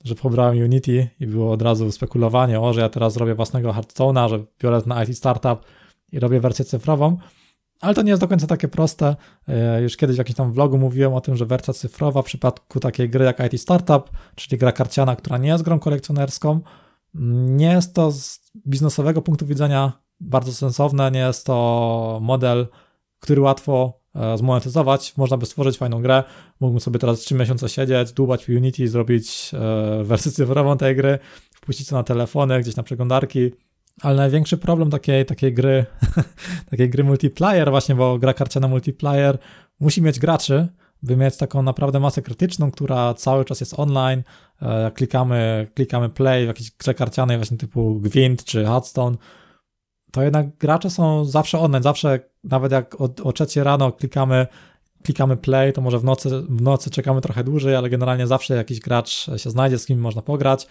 że 0.04 0.14
pobrałem 0.14 0.58
Unity 0.58 1.08
i 1.20 1.26
było 1.26 1.52
od 1.52 1.62
razu 1.62 1.92
spekulowanie, 1.92 2.60
o, 2.60 2.72
że 2.72 2.80
ja 2.80 2.88
teraz 2.88 3.16
robię 3.16 3.34
własnego 3.34 3.72
Hearthstone'a, 3.72 4.28
że 4.28 4.44
biorę 4.62 4.82
na 4.86 5.04
IT 5.04 5.18
Startup 5.18 5.60
i 6.12 6.20
robię 6.20 6.40
wersję 6.40 6.64
cyfrową. 6.64 7.16
Ale 7.80 7.94
to 7.94 8.02
nie 8.02 8.10
jest 8.10 8.22
do 8.22 8.28
końca 8.28 8.46
takie 8.46 8.68
proste. 8.68 9.16
E, 9.48 9.82
już 9.82 9.96
kiedyś 9.96 10.16
w 10.16 10.18
jakimś 10.18 10.36
tam 10.36 10.52
vlogu 10.52 10.78
mówiłem 10.78 11.14
o 11.14 11.20
tym, 11.20 11.36
że 11.36 11.46
wersja 11.46 11.74
cyfrowa 11.74 12.22
w 12.22 12.24
przypadku 12.24 12.80
takiej 12.80 13.08
gry 13.08 13.24
jak 13.24 13.52
IT 13.52 13.60
Startup, 13.60 14.10
czyli 14.34 14.58
gra 14.58 14.72
karciana, 14.72 15.16
która 15.16 15.38
nie 15.38 15.48
jest 15.48 15.64
grą 15.64 15.78
kolekcjonerską, 15.78 16.60
nie 17.48 17.72
jest 17.72 17.94
to 17.94 18.12
z 18.12 18.40
biznesowego 18.66 19.22
punktu 19.22 19.46
widzenia 19.46 19.92
bardzo 20.20 20.52
sensowne, 20.52 21.10
nie 21.10 21.18
jest 21.18 21.46
to 21.46 22.18
model, 22.22 22.66
który 23.20 23.40
łatwo 23.40 24.00
zmonetyzować, 24.36 25.16
można 25.16 25.36
by 25.36 25.46
stworzyć 25.46 25.78
fajną 25.78 26.02
grę. 26.02 26.24
Mógłbym 26.60 26.80
sobie 26.80 26.98
teraz 26.98 27.20
3 27.20 27.34
miesiące 27.34 27.68
siedzieć, 27.68 28.12
dłubać 28.12 28.44
w 28.44 28.48
Unity, 28.48 28.88
zrobić 28.88 29.50
e, 29.54 30.04
wersję 30.04 30.32
cyfrową 30.32 30.76
tej 30.76 30.96
gry, 30.96 31.18
wpuścić 31.54 31.88
to 31.88 31.96
na 31.96 32.02
telefony, 32.02 32.60
gdzieś 32.60 32.76
na 32.76 32.82
przeglądarki. 32.82 33.50
Ale 34.02 34.16
największy 34.16 34.58
problem 34.58 34.90
takiej, 34.90 35.26
takiej 35.26 35.54
gry, 35.54 35.86
takiej 36.70 36.90
gry 36.90 37.04
multiplayer, 37.04 37.70
właśnie, 37.70 37.94
bo 37.94 38.18
gra 38.18 38.34
karciana 38.34 38.68
multiplayer 38.68 39.38
musi 39.80 40.02
mieć 40.02 40.18
graczy, 40.18 40.68
by 41.02 41.16
mieć 41.16 41.36
taką 41.36 41.62
naprawdę 41.62 42.00
masę 42.00 42.22
krytyczną, 42.22 42.70
która 42.70 43.14
cały 43.14 43.44
czas 43.44 43.60
jest 43.60 43.78
online. 43.78 44.22
E, 44.62 44.90
klikamy, 44.94 45.68
klikamy 45.74 46.08
play 46.08 46.44
w 46.44 46.48
jakiejś 46.48 46.70
grze 46.70 46.94
karcianej 46.94 47.36
właśnie 47.36 47.56
typu 47.56 47.94
Gwint 47.94 48.44
czy 48.44 48.64
Hearthstone, 48.64 49.16
to 50.12 50.22
jednak 50.22 50.56
gracze 50.56 50.90
są 50.90 51.24
zawsze 51.24 51.58
online, 51.58 51.82
zawsze 51.82 52.20
nawet 52.46 52.72
jak 52.72 53.00
o, 53.00 53.08
o 53.22 53.32
rano 53.64 53.92
klikamy, 53.92 54.46
klikamy 55.02 55.36
play, 55.36 55.72
to 55.72 55.80
może 55.80 55.98
w 55.98 56.04
nocy, 56.04 56.28
w 56.48 56.62
nocy 56.62 56.90
czekamy 56.90 57.20
trochę 57.20 57.44
dłużej, 57.44 57.76
ale 57.76 57.90
generalnie 57.90 58.26
zawsze 58.26 58.56
jakiś 58.56 58.80
gracz 58.80 59.26
się 59.36 59.50
znajdzie, 59.50 59.78
z 59.78 59.86
kim 59.86 60.00
można 60.00 60.22
pograć. 60.22 60.66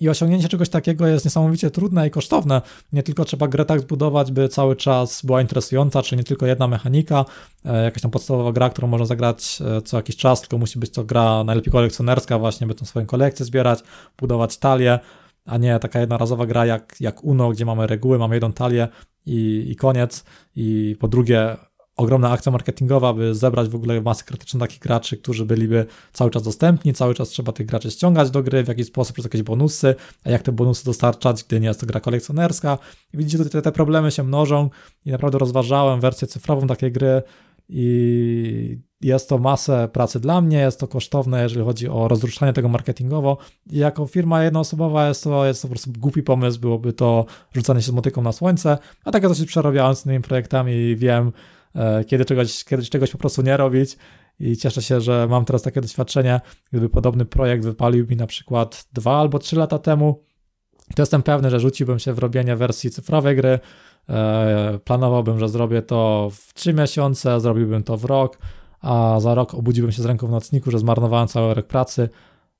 I 0.00 0.08
osiągnięcie 0.08 0.48
czegoś 0.48 0.68
takiego 0.68 1.06
jest 1.06 1.24
niesamowicie 1.24 1.70
trudne 1.70 2.06
i 2.08 2.10
kosztowne. 2.10 2.62
Nie 2.92 3.02
tylko 3.02 3.24
trzeba 3.24 3.48
grę 3.48 3.64
tak 3.64 3.80
zbudować, 3.80 4.32
by 4.32 4.48
cały 4.48 4.76
czas 4.76 5.22
była 5.22 5.40
interesująca, 5.40 6.02
czy 6.02 6.16
nie 6.16 6.24
tylko 6.24 6.46
jedna 6.46 6.68
mechanika, 6.68 7.24
e, 7.64 7.84
jakaś 7.84 8.02
tam 8.02 8.10
podstawowa 8.10 8.52
gra, 8.52 8.70
którą 8.70 8.88
można 8.88 9.06
zagrać 9.06 9.58
e, 9.78 9.82
co 9.82 9.96
jakiś 9.96 10.16
czas, 10.16 10.40
tylko 10.40 10.58
musi 10.58 10.78
być 10.78 10.90
to 10.90 11.04
gra 11.04 11.44
najlepiej 11.44 11.72
kolekcjonerska 11.72 12.38
właśnie, 12.38 12.66
by 12.66 12.74
tą 12.74 12.86
swoją 12.86 13.06
kolekcję 13.06 13.46
zbierać, 13.46 13.78
budować 14.18 14.56
talię 14.56 14.98
a 15.44 15.56
nie 15.56 15.78
taka 15.78 16.00
jednorazowa 16.00 16.46
gra 16.46 16.66
jak, 16.66 16.96
jak 17.00 17.24
Uno, 17.24 17.50
gdzie 17.50 17.64
mamy 17.64 17.86
reguły, 17.86 18.18
mamy 18.18 18.36
jedną 18.36 18.52
talię 18.52 18.88
i, 19.26 19.66
i 19.70 19.76
koniec. 19.76 20.24
I 20.56 20.96
po 21.00 21.08
drugie, 21.08 21.56
ogromna 21.96 22.30
akcja 22.30 22.52
marketingowa, 22.52 23.12
by 23.12 23.34
zebrać 23.34 23.68
w 23.68 23.74
ogóle 23.74 24.00
masę 24.00 24.24
krytyczną 24.24 24.60
takich 24.60 24.78
graczy, 24.78 25.16
którzy 25.16 25.46
byliby 25.46 25.86
cały 26.12 26.30
czas 26.30 26.42
dostępni, 26.42 26.94
cały 26.94 27.14
czas 27.14 27.28
trzeba 27.28 27.52
tych 27.52 27.66
graczy 27.66 27.90
ściągać 27.90 28.30
do 28.30 28.42
gry 28.42 28.64
w 28.64 28.68
jakiś 28.68 28.86
sposób 28.86 29.14
przez 29.14 29.24
jakieś 29.24 29.42
bonusy, 29.42 29.94
a 30.24 30.30
jak 30.30 30.42
te 30.42 30.52
bonusy 30.52 30.84
dostarczać, 30.84 31.44
gdy 31.44 31.60
nie 31.60 31.68
jest 31.68 31.80
to 31.80 31.86
gra 31.86 32.00
kolekcjonerska. 32.00 32.78
I 33.14 33.16
widzicie, 33.16 33.44
te, 33.44 33.62
te 33.62 33.72
problemy 33.72 34.10
się 34.10 34.22
mnożą 34.22 34.70
i 35.04 35.10
naprawdę 35.10 35.38
rozważałem 35.38 36.00
wersję 36.00 36.28
cyfrową 36.28 36.66
takiej 36.66 36.92
gry 36.92 37.22
i 37.68 38.78
jest 39.00 39.28
to 39.28 39.38
masę 39.38 39.88
pracy 39.92 40.20
dla 40.20 40.40
mnie, 40.40 40.58
jest 40.58 40.80
to 40.80 40.88
kosztowne, 40.88 41.42
jeżeli 41.42 41.64
chodzi 41.64 41.88
o 41.88 42.08
rozruszanie 42.08 42.52
tego 42.52 42.68
marketingowo. 42.68 43.38
I 43.70 43.78
jako 43.78 44.06
firma 44.06 44.44
jednoosobowa 44.44 45.08
jest 45.08 45.24
to, 45.24 45.46
jest 45.46 45.62
to 45.62 45.68
po 45.68 45.72
prostu 45.72 45.92
głupi 45.92 46.22
pomysł, 46.22 46.60
byłoby 46.60 46.92
to 46.92 47.26
rzucanie 47.54 47.82
się 47.82 47.86
z 47.86 47.94
motyką 47.94 48.22
na 48.22 48.32
słońce, 48.32 48.78
a 49.04 49.12
tak 49.12 49.22
ja 49.22 49.28
dosyć 49.28 49.48
przerabiałem 49.48 49.94
z 49.94 50.02
tymi 50.02 50.20
projektami 50.20 50.72
i 50.72 50.96
wiem, 50.96 51.32
e, 51.74 52.04
kiedy 52.04 52.24
czegoś, 52.24 52.64
kiedy 52.64 52.82
czegoś 52.82 53.10
po 53.10 53.18
prostu 53.18 53.42
nie 53.42 53.56
robić. 53.56 53.96
I 54.40 54.56
cieszę 54.56 54.82
się, 54.82 55.00
że 55.00 55.26
mam 55.30 55.44
teraz 55.44 55.62
takie 55.62 55.80
doświadczenie. 55.80 56.40
Gdyby 56.70 56.88
podobny 56.88 57.24
projekt 57.24 57.64
wypalił 57.64 58.06
mi 58.06 58.16
na 58.16 58.26
przykład 58.26 58.86
dwa 58.92 59.20
albo 59.20 59.38
trzy 59.38 59.56
lata 59.56 59.78
temu, 59.78 60.24
to 60.94 61.02
jestem 61.02 61.22
pewny, 61.22 61.50
że 61.50 61.60
rzuciłbym 61.60 61.98
się 61.98 62.12
w 62.12 62.18
robienie 62.18 62.56
wersji 62.56 62.90
cyfrowej 62.90 63.36
gry. 63.36 63.58
E, 64.08 64.78
planowałbym, 64.84 65.38
że 65.38 65.48
zrobię 65.48 65.82
to 65.82 66.30
w 66.32 66.54
trzy 66.54 66.74
miesiące, 66.74 67.40
zrobiłbym 67.40 67.82
to 67.82 67.96
w 67.96 68.04
rok 68.04 68.38
a 68.84 69.20
za 69.20 69.34
rok 69.34 69.54
obudziłbym 69.54 69.92
się 69.92 70.02
z 70.02 70.06
ręką 70.06 70.26
w 70.26 70.30
nocniku, 70.30 70.70
że 70.70 70.78
zmarnowałem 70.78 71.28
cały 71.28 71.54
rok 71.54 71.66
pracy 71.66 72.08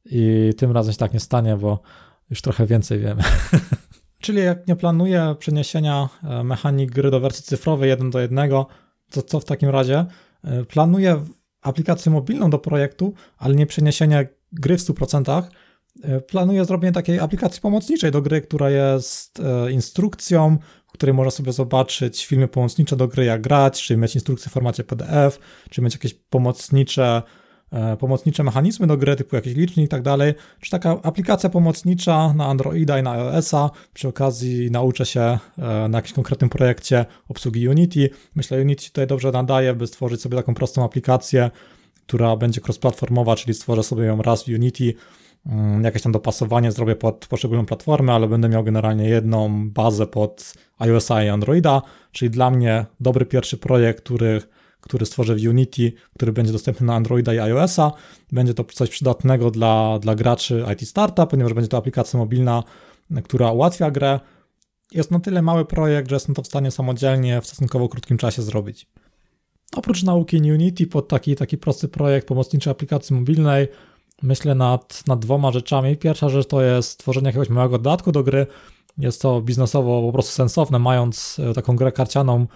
i 0.04 0.52
tym 0.56 0.72
razem 0.72 0.92
się 0.92 0.98
tak 0.98 1.14
nie 1.14 1.20
stanie, 1.20 1.56
bo 1.56 1.82
już 2.30 2.42
trochę 2.42 2.66
więcej 2.66 3.00
wiemy. 3.00 3.22
Czyli 4.20 4.38
jak 4.38 4.68
nie 4.68 4.76
planuję 4.76 5.34
przeniesienia 5.38 6.08
e, 6.22 6.44
mechanik 6.44 6.90
gry 6.90 7.10
do 7.10 7.20
wersji 7.20 7.44
cyfrowej 7.44 7.88
jeden 7.88 8.10
do 8.10 8.20
jednego, 8.20 8.66
to 9.10 9.22
co 9.22 9.40
w 9.40 9.44
takim 9.44 9.68
razie? 9.68 10.04
E, 10.44 10.64
planuję 10.64 11.24
aplikację 11.62 12.12
mobilną 12.12 12.50
do 12.50 12.58
projektu, 12.58 13.14
ale 13.38 13.54
nie 13.54 13.66
przeniesienie 13.66 14.28
gry 14.52 14.78
w 14.78 14.80
100%. 14.80 15.42
E, 16.02 16.20
planuję 16.20 16.64
zrobienie 16.64 16.92
takiej 16.92 17.20
aplikacji 17.20 17.60
pomocniczej 17.60 18.10
do 18.10 18.22
gry, 18.22 18.40
która 18.40 18.70
jest 18.70 19.42
instrukcją, 19.70 20.58
której 20.94 21.14
można 21.14 21.30
sobie 21.30 21.52
zobaczyć 21.52 22.26
filmy 22.26 22.48
pomocnicze 22.48 22.96
do 22.96 23.08
gry, 23.08 23.24
jak 23.24 23.40
grać, 23.40 23.82
czy 23.82 23.96
mieć 23.96 24.14
instrukcje 24.14 24.50
w 24.50 24.52
formacie 24.52 24.84
PDF, 24.84 25.38
czy 25.70 25.82
mieć 25.82 25.94
jakieś 25.94 26.14
pomocnicze, 26.14 27.22
e, 27.72 27.96
pomocnicze 27.96 28.44
mechanizmy 28.44 28.86
do 28.86 28.96
gry, 28.96 29.16
typu 29.16 29.36
jakiś 29.36 29.54
licznik 29.54 29.86
i 29.86 29.88
tak 29.88 30.02
dalej, 30.02 30.34
czy 30.60 30.70
taka 30.70 31.02
aplikacja 31.02 31.50
pomocnicza 31.50 32.34
na 32.34 32.46
Androida 32.46 32.98
i 32.98 33.02
na 33.02 33.12
iOS-a. 33.12 33.70
Przy 33.94 34.08
okazji 34.08 34.70
nauczę 34.70 35.06
się 35.06 35.20
e, 35.20 35.38
na 35.88 35.98
jakimś 35.98 36.12
konkretnym 36.12 36.50
projekcie 36.50 37.06
obsługi 37.28 37.68
Unity. 37.68 38.10
Myślę, 38.34 38.60
Unity 38.60 38.84
tutaj 38.84 39.06
dobrze 39.06 39.32
nadaje, 39.32 39.74
by 39.74 39.86
stworzyć 39.86 40.20
sobie 40.20 40.36
taką 40.36 40.54
prostą 40.54 40.84
aplikację, 40.84 41.50
która 42.06 42.36
będzie 42.36 42.60
cross-platformowa, 42.60 43.36
czyli 43.36 43.54
stworzę 43.54 43.82
sobie 43.82 44.04
ją 44.04 44.22
raz 44.22 44.44
w 44.44 44.48
Unity, 44.48 44.94
jakieś 45.82 46.02
tam 46.02 46.12
dopasowanie 46.12 46.72
zrobię 46.72 46.96
pod 46.96 47.26
poszczególną 47.26 47.66
platformę, 47.66 48.12
ale 48.12 48.28
będę 48.28 48.48
miał 48.48 48.64
generalnie 48.64 49.08
jedną 49.08 49.70
bazę 49.70 50.06
pod 50.06 50.54
iOS-a 50.78 51.24
i 51.24 51.28
Androida, 51.28 51.82
czyli 52.12 52.30
dla 52.30 52.50
mnie 52.50 52.86
dobry 53.00 53.26
pierwszy 53.26 53.56
projekt, 53.56 54.00
który, 54.00 54.42
który 54.80 55.06
stworzę 55.06 55.34
w 55.34 55.48
Unity, 55.48 55.92
który 56.14 56.32
będzie 56.32 56.52
dostępny 56.52 56.86
na 56.86 56.94
Androida 56.94 57.34
i 57.34 57.38
iOS-a. 57.38 57.92
Będzie 58.32 58.54
to 58.54 58.64
coś 58.64 58.90
przydatnego 58.90 59.50
dla, 59.50 59.98
dla 59.98 60.14
graczy 60.14 60.64
IT 60.72 60.88
Startup, 60.88 61.30
ponieważ 61.30 61.52
będzie 61.52 61.68
to 61.68 61.76
aplikacja 61.76 62.18
mobilna, 62.18 62.62
która 63.24 63.50
ułatwia 63.50 63.90
grę. 63.90 64.20
Jest 64.92 65.10
na 65.10 65.20
tyle 65.20 65.42
mały 65.42 65.64
projekt, 65.64 66.08
że 66.08 66.16
jestem 66.16 66.34
to 66.34 66.42
w 66.42 66.46
stanie 66.46 66.70
samodzielnie 66.70 67.40
w 67.40 67.46
stosunkowo 67.46 67.88
krótkim 67.88 68.18
czasie 68.18 68.42
zrobić. 68.42 68.86
Oprócz 69.76 70.02
nauki 70.02 70.36
Unity 70.36 70.86
pod 70.86 71.08
taki, 71.08 71.36
taki 71.36 71.58
prosty 71.58 71.88
projekt 71.88 72.28
pomocniczej 72.28 72.70
aplikacji 72.70 73.16
mobilnej, 73.16 73.68
myślę 74.23 74.54
nad, 74.54 75.02
nad 75.06 75.18
dwoma 75.18 75.52
rzeczami. 75.52 75.97
Pierwsza 75.97 76.28
rzecz 76.28 76.47
to 76.49 76.62
jest 76.62 76.90
stworzenie 76.90 77.26
jakiegoś 77.26 77.49
małego 77.49 77.78
dodatku 77.78 78.12
do 78.12 78.23
gry. 78.23 78.47
Jest 78.99 79.23
to 79.23 79.40
biznesowo 79.40 80.02
po 80.02 80.12
prostu 80.12 80.33
sensowne, 80.33 80.78
mając 80.78 81.40
e, 81.50 81.54
taką 81.54 81.76
grę 81.76 81.92
karcianą, 81.92 82.47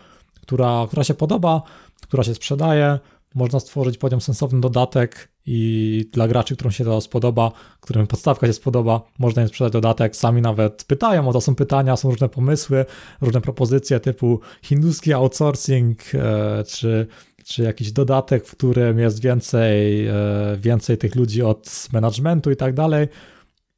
która, 0.42 0.84
która 0.86 1.04
się 1.04 1.14
podoba, 1.14 1.62
która 2.02 2.22
się 2.22 2.34
sprzedaje. 2.34 2.98
Można 3.34 3.60
stworzyć 3.60 3.98
poziom 3.98 4.20
sensowny 4.20 4.60
dodatek 4.60 5.28
i 5.46 6.10
dla 6.12 6.28
graczy, 6.28 6.54
którym 6.54 6.72
się 6.72 6.84
to 6.84 7.00
spodoba, 7.00 7.52
którym 7.80 8.06
podstawka 8.06 8.46
się 8.46 8.52
spodoba, 8.52 9.00
można 9.18 9.42
im 9.42 9.48
sprzedać 9.48 9.72
dodatek. 9.72 10.16
Sami 10.16 10.42
nawet 10.42 10.84
pytają, 10.84 11.28
o 11.28 11.32
to 11.32 11.40
są 11.40 11.54
pytania, 11.54 11.96
są 11.96 12.10
różne 12.10 12.28
pomysły, 12.28 12.84
różne 13.20 13.40
propozycje 13.40 14.00
typu 14.00 14.40
hinduski 14.62 15.12
outsourcing, 15.12 16.00
e, 16.14 16.64
czy 16.64 17.06
czy 17.48 17.62
jakiś 17.62 17.92
dodatek, 17.92 18.46
w 18.46 18.50
którym 18.50 18.98
jest 18.98 19.22
więcej, 19.22 20.06
e, 20.06 20.14
więcej 20.56 20.98
tych 20.98 21.14
ludzi 21.14 21.42
od 21.42 21.88
managementu 21.92 22.50
i 22.50 22.56
tak 22.56 22.74
dalej. 22.74 23.08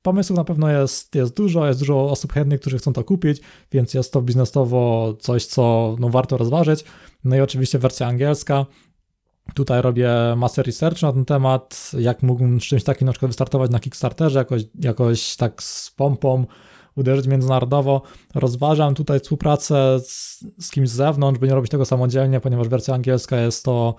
Pomysłów 0.02 0.36
na 0.36 0.44
pewno 0.44 0.70
jest, 0.70 1.14
jest 1.14 1.36
dużo, 1.36 1.66
jest 1.66 1.80
dużo 1.80 2.10
osób 2.10 2.32
chętnych, 2.32 2.60
którzy 2.60 2.78
chcą 2.78 2.92
to 2.92 3.04
kupić, 3.04 3.40
więc 3.72 3.94
jest 3.94 4.12
to 4.12 4.22
biznesowo 4.22 5.14
coś, 5.20 5.46
co 5.46 5.96
no, 5.98 6.08
warto 6.08 6.36
rozważyć. 6.36 6.84
No 7.24 7.36
i 7.36 7.40
oczywiście 7.40 7.78
wersja 7.78 8.06
angielska. 8.06 8.66
Tutaj 9.54 9.82
robię 9.82 10.10
masę 10.36 10.62
research 10.62 11.02
na 11.02 11.12
ten 11.12 11.24
temat, 11.24 11.90
jak 11.98 12.22
mógłbym 12.22 12.60
z 12.60 12.64
czymś 12.64 12.84
takim 12.84 13.06
na 13.06 13.12
przykład 13.12 13.30
wystartować 13.30 13.70
na 13.70 13.80
Kickstarterze, 13.80 14.38
jakoś, 14.38 14.62
jakoś 14.74 15.36
tak 15.36 15.62
z 15.62 15.90
pompą 15.90 16.46
uderzyć 16.96 17.26
międzynarodowo. 17.26 18.02
Rozważam 18.34 18.94
tutaj 18.94 19.20
współpracę 19.20 20.00
z, 20.00 20.44
z 20.60 20.70
kimś 20.70 20.88
z 20.88 20.92
zewnątrz, 20.92 21.40
by 21.40 21.48
nie 21.48 21.54
robić 21.54 21.70
tego 21.70 21.84
samodzielnie, 21.84 22.40
ponieważ 22.40 22.68
wersja 22.68 22.94
angielska 22.94 23.36
jest 23.36 23.64
to 23.64 23.94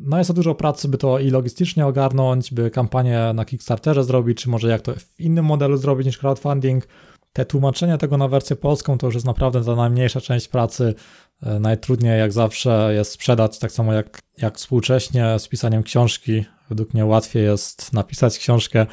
no 0.00 0.18
jest 0.18 0.28
to 0.28 0.34
dużo 0.34 0.54
pracy, 0.54 0.88
by 0.88 0.98
to 0.98 1.18
i 1.18 1.30
logistycznie 1.30 1.86
ogarnąć, 1.86 2.54
by 2.54 2.70
kampanię 2.70 3.32
na 3.34 3.44
Kickstarterze 3.44 4.04
zrobić, 4.04 4.42
czy 4.42 4.48
może 4.48 4.68
jak 4.68 4.80
to 4.80 4.94
w 4.94 5.20
innym 5.20 5.44
modelu 5.44 5.76
zrobić 5.76 6.06
niż 6.06 6.18
crowdfunding. 6.18 6.88
Te 7.32 7.44
tłumaczenie 7.44 7.98
tego 7.98 8.16
na 8.16 8.28
wersję 8.28 8.56
polską 8.56 8.98
to 8.98 9.06
już 9.06 9.14
jest 9.14 9.26
naprawdę 9.26 9.64
ta 9.64 9.76
najmniejsza 9.76 10.20
część 10.20 10.48
pracy. 10.48 10.94
E, 11.42 11.60
najtrudniej 11.60 12.18
jak 12.18 12.32
zawsze 12.32 12.90
jest 12.94 13.12
sprzedać, 13.12 13.58
tak 13.58 13.72
samo 13.72 13.92
jak, 13.92 14.22
jak 14.38 14.56
współcześnie 14.56 15.38
z 15.38 15.48
pisaniem 15.48 15.82
książki. 15.82 16.44
Według 16.68 16.94
mnie 16.94 17.04
łatwiej 17.04 17.44
jest 17.44 17.92
napisać 17.92 18.38
książkę 18.38 18.86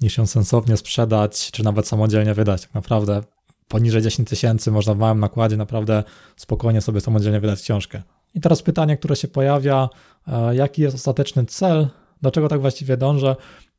niż 0.00 0.18
ją 0.18 0.26
sensownie 0.26 0.76
sprzedać, 0.76 1.50
czy 1.50 1.64
nawet 1.64 1.88
samodzielnie 1.88 2.34
wydać. 2.34 2.62
Tak 2.62 2.74
naprawdę 2.74 3.22
poniżej 3.68 4.02
10 4.02 4.28
tysięcy 4.28 4.70
można 4.70 4.94
w 4.94 4.98
małym 4.98 5.20
nakładzie 5.20 5.56
naprawdę 5.56 6.04
spokojnie 6.36 6.80
sobie 6.80 7.00
samodzielnie 7.00 7.40
wydać 7.40 7.62
książkę. 7.62 8.02
I 8.34 8.40
teraz 8.40 8.62
pytanie, 8.62 8.96
które 8.96 9.16
się 9.16 9.28
pojawia, 9.28 9.88
e, 10.28 10.54
jaki 10.54 10.82
jest 10.82 10.96
ostateczny 10.96 11.44
cel, 11.44 11.88
do 12.22 12.30
czego 12.30 12.48
tak 12.48 12.60
właściwie 12.60 12.96
dążę? 12.96 13.36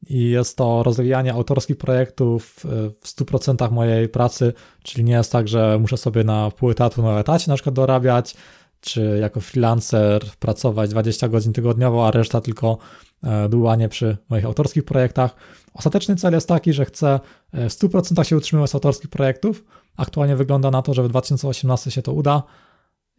I 0.09 0.29
jest 0.29 0.57
to 0.57 0.83
rozwijanie 0.83 1.33
autorskich 1.33 1.77
projektów 1.77 2.65
e, 2.65 2.69
w 3.01 3.07
100% 3.07 3.71
mojej 3.71 4.09
pracy, 4.09 4.53
czyli 4.83 5.03
nie 5.03 5.13
jest 5.13 5.31
tak, 5.31 5.47
że 5.47 5.77
muszę 5.79 5.97
sobie 5.97 6.23
na 6.23 6.51
pół 6.51 6.71
etatu 6.71 7.01
na 7.01 7.19
etacie 7.19 7.51
na 7.51 7.55
przykład 7.55 7.75
dorabiać, 7.75 8.35
czy 8.81 9.17
jako 9.21 9.41
freelancer 9.41 10.25
pracować 10.39 10.89
20 10.89 11.27
godzin 11.27 11.53
tygodniowo, 11.53 12.07
a 12.07 12.11
reszta 12.11 12.41
tylko 12.41 12.77
e, 13.23 13.49
dłubanie 13.49 13.89
przy 13.89 14.17
moich 14.29 14.45
autorskich 14.45 14.85
projektach. 14.85 15.35
Ostateczny 15.77 16.15
cel 16.15 16.33
jest 16.33 16.47
taki, 16.47 16.73
że 16.73 16.85
chcę 16.85 17.19
w 17.53 17.57
100% 17.57 18.23
się 18.23 18.37
utrzymywać 18.37 18.69
z 18.69 18.75
autorskich 18.75 19.09
projektów. 19.09 19.63
Aktualnie 19.97 20.35
wygląda 20.35 20.71
na 20.71 20.81
to, 20.81 20.93
że 20.93 21.03
w 21.03 21.07
2018 21.07 21.91
się 21.91 22.01
to 22.01 22.13
uda 22.13 22.43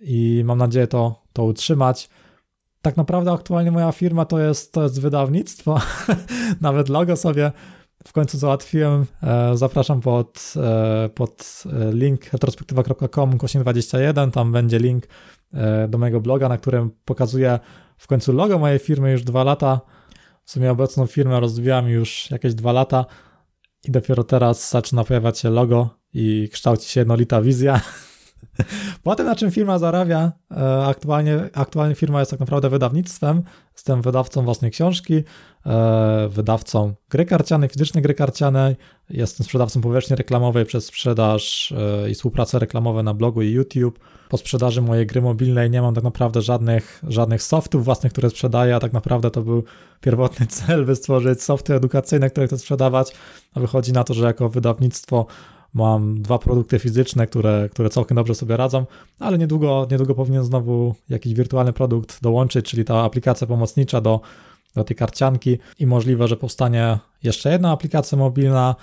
i 0.01 0.43
mam 0.45 0.59
nadzieję 0.59 0.87
to, 0.87 1.23
to 1.33 1.45
utrzymać. 1.45 2.09
Tak 2.83 2.97
naprawdę 2.97 3.33
aktualnie 3.33 3.71
moja 3.71 3.93
firma 3.93 4.25
to 4.25 4.39
jest, 4.39 4.73
to 4.73 4.83
jest 4.83 5.01
wydawnictwo. 5.01 5.81
Nawet 6.61 6.89
logo 6.89 7.17
sobie 7.17 7.53
w 8.07 8.13
końcu 8.13 8.39
załatwiłem. 8.39 9.07
E, 9.23 9.57
zapraszam 9.57 10.01
pod, 10.01 10.55
e, 10.57 11.09
pod 11.09 11.65
e, 11.73 11.93
link 11.93 12.33
retrospektywa.com 12.33 13.39
21. 13.61 14.31
Tam 14.31 14.53
będzie 14.53 14.79
link 14.79 15.05
do 15.89 15.99
mojego 15.99 16.21
bloga, 16.21 16.49
na 16.49 16.59
którym 16.59 16.91
pokazuję 17.05 17.59
w 17.99 18.07
końcu 18.07 18.33
logo 18.33 18.59
mojej 18.59 18.79
firmy 18.79 19.13
już 19.13 19.23
dwa 19.23 19.45
lata. 19.45 19.81
W 20.49 20.51
sumie 20.51 20.71
obecną 20.71 21.07
firmę 21.07 21.41
rozwijam 21.41 21.89
już 21.89 22.31
jakieś 22.31 22.55
dwa 22.55 22.73
lata 22.73 23.05
i 23.85 23.91
dopiero 23.91 24.25
teraz 24.25 24.71
zaczyna 24.71 25.05
pojawiać 25.05 25.39
się 25.39 25.51
logo 25.51 25.91
i 26.15 26.49
kształci 26.53 26.89
się 26.89 27.01
jednolita 27.01 27.43
wizja. 27.43 27.81
Po 29.05 29.15
tym, 29.15 29.27
na 29.27 29.37
czym 29.37 29.51
firma 29.51 29.79
zarabia, 29.79 30.33
e, 30.51 30.87
aktualnie, 30.87 31.41
aktualnie 31.53 31.95
firma 31.95 32.21
jest 32.21 32.31
tak 32.31 32.41
naprawdę 32.41 32.71
wydawnictwem. 32.71 33.43
Jestem 33.73 34.03
wydawcą 34.03 34.45
własnej 34.45 34.71
książki, 34.71 35.25
e, 35.67 36.29
wydawcą 36.29 36.95
gry 37.11 37.25
karcianej, 37.25 37.69
fizycznej 37.69 38.03
gry 38.03 38.15
karcianej. 38.15 38.77
Jestem 39.11 39.45
sprzedawcą 39.45 39.81
powierzchni 39.81 40.17
reklamowej 40.17 40.65
przez 40.65 40.87
sprzedaż 40.87 41.73
e, 41.73 42.11
i 42.11 42.15
współpracę 42.15 42.59
reklamową 42.59 43.03
na 43.03 43.15
blogu 43.15 43.43
i 43.43 43.51
YouTube. 43.51 43.99
Po 44.29 44.39
sprzedaży 44.39 44.83
mojej 44.83 45.07
gry 45.07 45.23
mobilnej 45.23 45.71
nie 45.71 45.83
mam 45.83 45.95
tak 45.95 46.05
naprawdę 46.05 46.43
żadnych, 46.43 47.03
żadnych 47.09 47.43
softów 47.43 47.85
własnych, 47.85 48.13
które 48.13 48.31
sprzedaję, 48.31 48.77
a 48.77 48.81
tak 48.81 48.93
naprawdę 48.93 49.31
to 49.31 49.43
był 49.43 49.65
pierwotny 50.01 50.47
cel, 50.57 50.85
by 50.85 50.97
stworzyć 50.97 51.43
softy 51.43 51.75
edukacyjne, 51.75 52.31
które 52.31 52.47
chcę 52.47 52.59
sprzedawać, 52.59 53.13
a 53.55 53.61
wychodzi 53.61 53.93
na 53.93 54.05
to, 54.05 54.15
że 54.15 54.27
jako 54.27 54.49
wydawnictwo 54.49 55.27
Mam 55.75 56.23
dwa 56.23 56.39
produkty 56.39 56.79
fizyczne, 56.79 57.27
które, 57.27 57.69
które 57.73 57.91
całkiem 57.91 58.15
dobrze 58.15 58.35
sobie 58.35 58.57
radzą, 58.57 58.87
ale 59.19 59.39
niedługo, 59.39 59.87
niedługo 59.91 60.15
powinien 60.15 60.45
znowu 60.45 60.95
jakiś 61.09 61.35
wirtualny 61.35 61.73
produkt 61.73 62.23
dołączyć, 62.23 62.67
czyli 62.67 62.85
ta 62.85 63.03
aplikacja 63.03 63.47
pomocnicza 63.47 64.01
do, 64.01 64.21
do 64.75 64.85
tej 64.85 64.97
karcianki 64.97 65.59
i 65.79 65.87
możliwe, 65.87 66.29
że 66.29 66.37
powstanie 66.37 66.99
jeszcze 67.23 67.53
jedna 67.53 67.71
aplikacja 67.71 68.19
mobilna. 68.19 68.75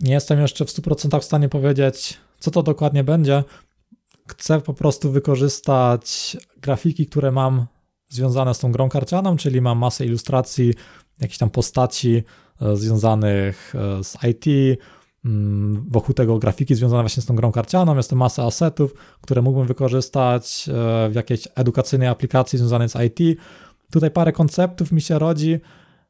Nie 0.00 0.12
jestem 0.12 0.40
jeszcze 0.40 0.64
w 0.64 0.68
100% 0.68 1.20
w 1.20 1.24
stanie 1.24 1.48
powiedzieć, 1.48 2.18
co 2.38 2.50
to 2.50 2.62
dokładnie 2.62 3.04
będzie. 3.04 3.44
Chcę 4.28 4.60
po 4.60 4.74
prostu 4.74 5.12
wykorzystać 5.12 6.36
grafiki, 6.56 7.06
które 7.06 7.32
mam 7.32 7.66
związane 8.08 8.54
z 8.54 8.58
tą 8.58 8.72
grą 8.72 8.88
karcianą, 8.88 9.36
czyli 9.36 9.60
mam 9.60 9.78
masę 9.78 10.06
ilustracji, 10.06 10.74
jakichś 11.20 11.38
tam 11.38 11.50
postaci 11.50 12.22
e, 12.62 12.76
związanych 12.76 13.74
e, 13.74 14.04
z 14.04 14.16
IT, 14.24 14.78
Mm, 15.26 15.84
wokół 15.90 16.14
tego 16.14 16.38
grafiki 16.38 16.74
związane 16.74 17.02
właśnie 17.02 17.22
z 17.22 17.26
tą 17.26 17.36
grą 17.36 17.52
karcianą, 17.52 17.96
jest 17.96 18.10
to 18.10 18.16
masa 18.16 18.44
asetów, 18.44 18.94
które 19.20 19.42
mógłbym 19.42 19.66
wykorzystać 19.66 20.68
e, 20.68 20.72
w 21.10 21.14
jakiejś 21.14 21.48
edukacyjnej 21.54 22.08
aplikacji 22.08 22.58
związanej 22.58 22.88
z 22.88 22.94
IT. 22.94 23.38
Tutaj 23.90 24.10
parę 24.10 24.32
konceptów 24.32 24.92
mi 24.92 25.00
się 25.00 25.18
rodzi. 25.18 25.60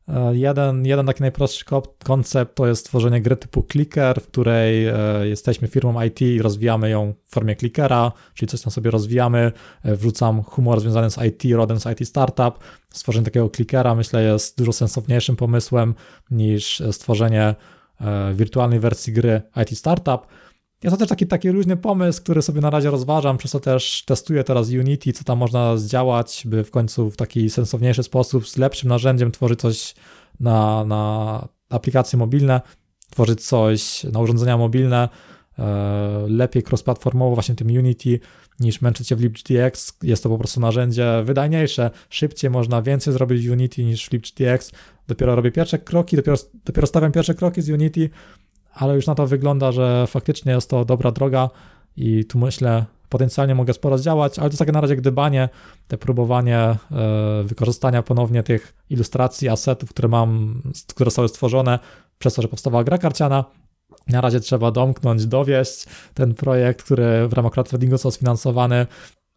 E, 0.08 0.36
jeden, 0.36 0.86
jeden 0.86 1.06
taki 1.06 1.22
najprostszy 1.22 1.64
koncept 2.04 2.54
to 2.54 2.66
jest 2.66 2.86
tworzenie 2.86 3.20
gry 3.20 3.36
typu 3.36 3.66
clicker, 3.72 4.20
w 4.20 4.26
której 4.26 4.86
e, 4.86 4.94
jesteśmy 5.24 5.68
firmą 5.68 6.02
IT 6.02 6.22
i 6.22 6.42
rozwijamy 6.42 6.90
ją 6.90 7.14
w 7.24 7.34
formie 7.34 7.56
clickera, 7.56 8.12
czyli 8.34 8.48
coś 8.48 8.60
tam 8.60 8.70
sobie 8.70 8.90
rozwijamy, 8.90 9.52
wrzucam 9.84 10.42
humor 10.42 10.80
związany 10.80 11.10
z 11.10 11.18
IT, 11.18 11.54
rodem 11.54 11.80
z 11.80 11.86
IT 11.86 12.08
Startup. 12.08 12.58
Stworzenie 12.90 13.24
takiego 13.24 13.50
clickera 13.50 13.94
myślę 13.94 14.22
jest 14.22 14.58
dużo 14.58 14.72
sensowniejszym 14.72 15.36
pomysłem 15.36 15.94
niż 16.30 16.82
stworzenie 16.92 17.54
E, 18.00 18.34
wirtualnej 18.34 18.80
wersji 18.80 19.12
gry 19.12 19.42
IT 19.62 19.78
Startup. 19.78 20.26
Jest 20.82 20.94
to 20.94 20.98
też 20.98 21.08
taki, 21.08 21.26
taki 21.26 21.48
luźny 21.48 21.76
pomysł, 21.76 22.22
który 22.22 22.42
sobie 22.42 22.60
na 22.60 22.70
razie 22.70 22.90
rozważam, 22.90 23.38
przez 23.38 23.50
to 23.50 23.60
też 23.60 24.04
testuję 24.06 24.44
teraz 24.44 24.70
Unity, 24.70 25.12
co 25.12 25.24
tam 25.24 25.38
można 25.38 25.76
zdziałać, 25.76 26.42
by 26.46 26.64
w 26.64 26.70
końcu 26.70 27.10
w 27.10 27.16
taki 27.16 27.50
sensowniejszy 27.50 28.02
sposób, 28.02 28.48
z 28.48 28.56
lepszym 28.56 28.88
narzędziem 28.88 29.32
tworzyć 29.32 29.60
coś 29.60 29.94
na, 30.40 30.84
na 30.84 31.48
aplikacje 31.70 32.18
mobilne, 32.18 32.60
tworzyć 33.10 33.46
coś 33.46 34.04
na 34.04 34.20
urządzenia 34.20 34.56
mobilne, 34.56 35.08
e, 35.58 36.26
lepiej 36.28 36.62
cross-platformowo 36.62 37.34
właśnie 37.34 37.54
tym 37.54 37.68
Unity 37.68 38.20
niż 38.60 38.82
męczyć 38.82 39.08
się 39.08 39.16
w 39.16 39.20
LibGTX. 39.20 39.98
Jest 40.02 40.22
to 40.22 40.28
po 40.28 40.38
prostu 40.38 40.60
narzędzie 40.60 41.22
wydajniejsze, 41.24 41.90
szybciej 42.10 42.50
można 42.50 42.82
więcej 42.82 43.12
zrobić 43.12 43.48
w 43.48 43.52
Unity 43.52 43.84
niż 43.84 44.06
w 44.06 44.12
LibGTX. 44.12 44.72
Dopiero 45.08 45.36
robię 45.36 45.52
pierwsze 45.52 45.78
kroki, 45.78 46.16
dopiero, 46.16 46.36
dopiero 46.64 46.86
stawiam 46.86 47.12
pierwsze 47.12 47.34
kroki 47.34 47.62
z 47.62 47.70
Unity, 47.70 48.10
ale 48.76 48.94
już 48.94 49.06
na 49.06 49.14
to 49.14 49.26
wygląda, 49.26 49.72
że 49.72 50.06
faktycznie 50.06 50.52
jest 50.52 50.70
to 50.70 50.84
dobra 50.84 51.12
droga 51.12 51.50
i 51.96 52.24
tu 52.24 52.38
myślę, 52.38 52.84
potencjalnie 53.08 53.54
mogę 53.54 53.72
sporo 53.72 53.98
zdziałać, 53.98 54.38
ale 54.38 54.48
to 54.48 54.52
jest 54.52 54.58
takie 54.58 54.72
na 54.72 54.80
razie 54.80 54.96
gdybanie, 54.96 55.48
te 55.88 55.98
próbowanie 55.98 56.58
e, 56.58 56.78
wykorzystania 57.44 58.02
ponownie 58.02 58.42
tych 58.42 58.74
ilustracji, 58.90 59.48
asetów, 59.48 59.90
które 59.90 60.08
mam, 60.08 60.62
które 60.88 61.10
zostały 61.10 61.28
stworzone 61.28 61.78
przez 62.18 62.34
to, 62.34 62.42
że 62.42 62.48
powstała 62.48 62.84
gra 62.84 62.98
karciana. 62.98 63.44
Na 64.08 64.20
razie 64.20 64.40
trzeba 64.40 64.70
domknąć, 64.70 65.26
dowieść 65.26 65.86
ten 66.14 66.34
projekt, 66.34 66.82
który 66.82 67.28
w 67.28 67.32
ramach 67.32 67.52
crowdfundingu 67.52 67.94
został 67.94 68.12
sfinansowany, 68.12 68.86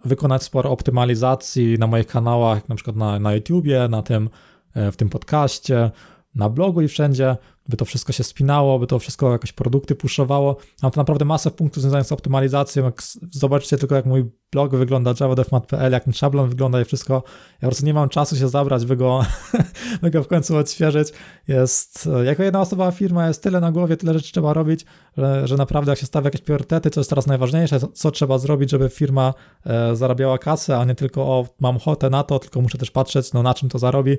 wykonać 0.05 0.43
sporo 0.43 0.71
optymalizacji 0.71 1.77
na 1.79 1.87
moich 1.87 2.07
kanałach, 2.07 2.69
na 2.69 2.75
przykład 2.75 2.95
na, 2.95 3.19
na 3.19 3.33
YouTubie, 3.33 3.87
na 3.89 4.01
tym 4.01 4.29
E, 4.75 4.91
w 4.91 4.97
tym 4.97 5.09
podcaście, 5.09 5.91
na 6.35 6.49
blogu 6.49 6.81
i 6.81 6.87
wszędzie, 6.87 7.37
by 7.69 7.77
to 7.77 7.85
wszystko 7.85 8.13
się 8.13 8.23
spinało, 8.23 8.79
by 8.79 8.87
to 8.87 8.99
wszystko 8.99 9.31
jakoś 9.31 9.51
produkty 9.53 9.95
puszowało. 9.95 10.57
Mam 10.83 10.91
to 10.91 11.01
naprawdę 11.01 11.25
masę 11.25 11.51
punktów 11.51 11.83
związanych 11.83 12.07
z 12.07 12.11
optymalizacją. 12.11 12.83
Jak 12.83 13.01
zobaczycie 13.31 13.77
tylko, 13.77 13.95
jak 13.95 14.05
mój 14.05 14.31
blog 14.51 14.75
wygląda, 14.75 15.13
javadevmat.pl, 15.19 15.91
jak 15.91 16.03
ten 16.03 16.13
szablon 16.13 16.49
wygląda 16.49 16.81
i 16.81 16.85
wszystko. 16.85 17.13
Ja 17.13 17.59
po 17.61 17.67
prostu 17.67 17.85
nie 17.85 17.93
mam 17.93 18.09
czasu 18.09 18.35
się 18.35 18.49
zabrać, 18.49 18.85
by 18.85 18.97
go, 18.97 19.25
by 20.01 20.11
go 20.11 20.23
w 20.23 20.27
końcu 20.27 20.57
odświeżyć. 20.57 21.13
Jest, 21.47 22.09
jako 22.23 22.43
jedna 22.43 22.61
osoba 22.61 22.91
firma 22.91 23.27
jest 23.27 23.43
tyle 23.43 23.59
na 23.59 23.71
głowie, 23.71 23.97
tyle 23.97 24.13
rzeczy 24.13 24.31
trzeba 24.31 24.53
robić, 24.53 24.85
że, 25.17 25.47
że 25.47 25.57
naprawdę 25.57 25.91
jak 25.91 25.99
się 25.99 26.05
stawia 26.05 26.27
jakieś 26.27 26.41
priorytety, 26.41 26.89
co 26.89 26.99
jest 26.99 27.09
teraz 27.09 27.27
najważniejsze, 27.27 27.79
co 27.93 28.11
trzeba 28.11 28.37
zrobić, 28.37 28.71
żeby 28.71 28.89
firma 28.89 29.33
e, 29.65 29.95
zarabiała 29.95 30.37
kasę, 30.37 30.77
a 30.77 30.85
nie 30.85 30.95
tylko 30.95 31.21
o, 31.21 31.47
mam 31.59 31.75
ochotę 31.75 32.09
na 32.09 32.23
to, 32.23 32.39
tylko 32.39 32.61
muszę 32.61 32.77
też 32.77 32.91
patrzeć, 32.91 33.33
no 33.33 33.43
na 33.43 33.53
czym 33.53 33.69
to 33.69 33.79
zarobi 33.79 34.17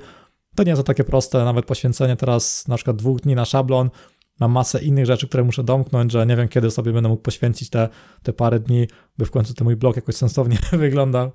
to 0.60 0.64
nie 0.64 0.70
jest 0.70 0.80
to 0.80 0.84
takie 0.84 1.04
proste, 1.04 1.44
nawet 1.44 1.64
poświęcenie 1.66 2.16
teraz 2.16 2.68
na 2.68 2.76
przykład 2.76 2.96
dwóch 2.96 3.20
dni 3.20 3.34
na 3.34 3.44
szablon, 3.44 3.90
mam 4.40 4.52
masę 4.52 4.82
innych 4.82 5.06
rzeczy, 5.06 5.28
które 5.28 5.44
muszę 5.44 5.64
domknąć, 5.64 6.12
że 6.12 6.26
nie 6.26 6.36
wiem, 6.36 6.48
kiedy 6.48 6.70
sobie 6.70 6.92
będę 6.92 7.08
mógł 7.08 7.22
poświęcić 7.22 7.70
te, 7.70 7.88
te 8.22 8.32
parę 8.32 8.60
dni, 8.60 8.86
by 9.18 9.26
w 9.26 9.30
końcu 9.30 9.54
ten 9.54 9.64
mój 9.64 9.76
blog 9.76 9.96
jakoś 9.96 10.14
sensownie 10.14 10.58
wyglądał. 10.72 11.30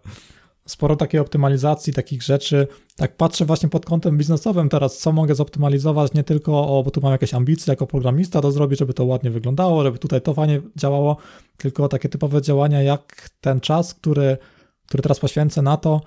Sporo 0.67 0.95
takiej 0.95 1.19
optymalizacji, 1.19 1.93
takich 1.93 2.23
rzeczy. 2.23 2.67
Tak 2.95 3.17
patrzę 3.17 3.45
właśnie 3.45 3.69
pod 3.69 3.85
kątem 3.85 4.17
biznesowym 4.17 4.69
teraz, 4.69 4.97
co 4.97 5.11
mogę 5.11 5.35
zoptymalizować, 5.35 6.13
nie 6.13 6.23
tylko, 6.23 6.67
o, 6.67 6.83
bo 6.83 6.91
tu 6.91 7.01
mam 7.01 7.11
jakieś 7.11 7.33
ambicje 7.33 7.71
jako 7.71 7.87
programista 7.87 8.41
to 8.41 8.51
zrobić, 8.51 8.79
żeby 8.79 8.93
to 8.93 9.05
ładnie 9.05 9.31
wyglądało, 9.31 9.83
żeby 9.83 9.97
tutaj 9.97 10.21
to 10.21 10.33
fajnie 10.33 10.61
działało, 10.75 11.17
tylko 11.57 11.87
takie 11.87 12.09
typowe 12.09 12.41
działania, 12.41 12.81
jak 12.81 13.29
ten 13.41 13.59
czas, 13.59 13.93
który, 13.93 14.37
który 14.87 15.03
teraz 15.03 15.19
poświęcę 15.19 15.61
na 15.61 15.77
to, 15.77 16.01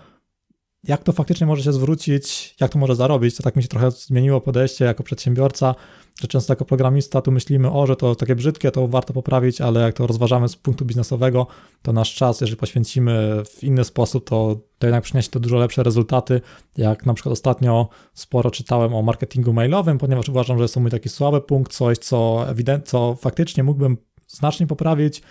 jak 0.85 1.03
to 1.03 1.13
faktycznie 1.13 1.47
może 1.47 1.63
się 1.63 1.73
zwrócić, 1.73 2.55
jak 2.61 2.73
to 2.73 2.79
może 2.79 2.97
zarobić, 2.97 3.37
to 3.37 3.43
tak 3.43 3.57
mi 3.57 3.63
się 3.63 3.69
trochę 3.69 3.91
zmieniło 3.91 4.41
podejście 4.41 4.85
jako 4.85 5.03
przedsiębiorca, 5.03 5.75
że 6.21 6.29
często 6.29 6.53
jako 6.53 6.65
programista 6.65 7.23
tu 7.23 7.33
myślimy, 7.33 7.71
o, 7.71 7.87
że 7.87 7.97
to 7.97 8.15
takie 8.15 8.35
brzydkie, 8.35 8.71
to 8.71 8.89
warto 8.89 9.13
poprawić, 9.13 9.61
ale 9.61 9.81
jak 9.81 9.95
to 9.95 10.07
rozważamy 10.07 10.49
z 10.49 10.57
punktu 10.57 10.85
biznesowego, 10.85 11.47
to 11.83 11.93
nasz 11.93 12.15
czas, 12.15 12.41
jeżeli 12.41 12.57
poświęcimy 12.57 13.43
w 13.45 13.65
inny 13.65 13.85
sposób, 13.85 14.29
to, 14.29 14.61
to 14.79 14.87
jednak 14.87 15.05
przyniesie 15.05 15.31
to 15.31 15.41
dużo 15.41 15.57
lepsze 15.57 15.83
rezultaty. 15.83 16.41
Jak 16.77 17.07
na 17.07 17.15
przykład 17.15 17.33
ostatnio 17.33 17.89
sporo 18.15 18.51
czytałem 18.51 18.95
o 18.95 19.03
marketingu 19.03 19.53
mailowym, 19.53 19.99
ponieważ 19.99 20.29
uważam, 20.29 20.59
że 20.59 20.65
jest 20.65 20.75
to 20.75 20.81
mój 20.81 20.91
taki 20.91 21.09
słaby 21.09 21.41
punkt, 21.41 21.73
coś, 21.73 21.99
co, 21.99 22.45
ewident, 22.49 22.89
co 22.89 23.15
faktycznie 23.15 23.63
mógłbym 23.63 23.97
znacznie 24.29 24.67
poprawić 24.67 25.23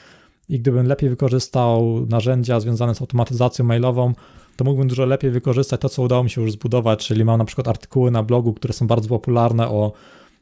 i 0.50 0.60
gdybym 0.60 0.88
lepiej 0.88 1.10
wykorzystał 1.10 2.06
narzędzia 2.10 2.60
związane 2.60 2.96
z 2.96 3.02
automatyzacją 3.02 3.66
mailową, 3.66 4.14
to 4.58 4.66
mógłbym 4.66 4.88
dużo 4.88 5.06
lepiej 5.06 5.32
wykorzystać 5.32 5.82
to, 5.82 5.90
co 5.90 6.02
udało 6.02 6.24
mi 6.24 6.30
się 6.30 6.42
już 6.42 6.52
zbudować, 6.52 7.08
czyli 7.08 7.26
mam 7.26 7.38
na 7.38 7.46
przykład 7.46 7.68
artykuły 7.68 8.12
na 8.12 8.24
blogu, 8.24 8.54
które 8.54 8.74
są 8.74 8.88
bardzo 8.88 9.10
popularne 9.10 9.68
o, 9.68 9.92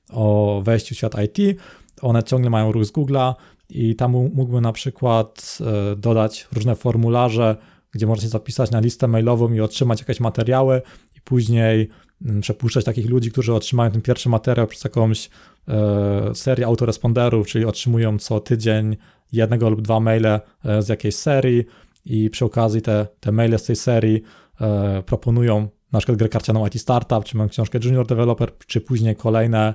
o 0.09 0.61
wejściu 0.65 0.95
w 0.95 0.97
świat 0.97 1.13
IT. 1.23 1.59
One 2.01 2.23
ciągle 2.23 2.49
mają 2.49 2.71
ruch 2.71 2.85
z 2.85 2.91
Google'a 2.91 3.33
i 3.69 3.95
tam 3.95 4.11
mógłbym 4.11 4.61
na 4.61 4.71
przykład 4.71 5.57
e, 5.61 5.95
dodać 5.95 6.47
różne 6.53 6.75
formularze, 6.75 7.55
gdzie 7.91 8.07
można 8.07 8.23
się 8.23 8.29
zapisać 8.29 8.71
na 8.71 8.79
listę 8.79 9.07
mailową 9.07 9.53
i 9.53 9.61
otrzymać 9.61 9.99
jakieś 9.99 10.19
materiały 10.19 10.81
i 11.17 11.21
później 11.21 11.89
mm, 12.25 12.41
przepuszczać 12.41 12.85
takich 12.85 13.09
ludzi, 13.09 13.31
którzy 13.31 13.53
otrzymają 13.53 13.91
ten 13.91 14.01
pierwszy 14.01 14.29
materiał 14.29 14.67
przez 14.67 14.83
jakąś 14.83 15.29
e, 15.67 16.35
serię 16.35 16.65
autoresponderów, 16.65 17.47
czyli 17.47 17.65
otrzymują 17.65 18.19
co 18.19 18.39
tydzień 18.39 18.97
jednego 19.31 19.69
lub 19.69 19.81
dwa 19.81 19.99
maile 19.99 20.25
e, 20.25 20.41
z 20.81 20.89
jakiejś 20.89 21.15
serii 21.15 21.65
i 22.05 22.29
przy 22.29 22.45
okazji 22.45 22.81
te, 22.81 23.07
te 23.19 23.31
maile 23.31 23.59
z 23.59 23.63
tej 23.63 23.75
serii 23.75 24.21
e, 24.61 25.03
proponują 25.05 25.67
na 25.91 25.99
przykład 25.99 26.17
grę 26.17 26.29
karcianą 26.29 26.67
IT 26.67 26.81
Startup, 26.81 27.23
czy 27.23 27.37
mam 27.37 27.49
książkę 27.49 27.79
Junior 27.83 28.07
Developer, 28.07 28.51
czy 28.67 28.81
później 28.81 29.15
kolejne 29.15 29.73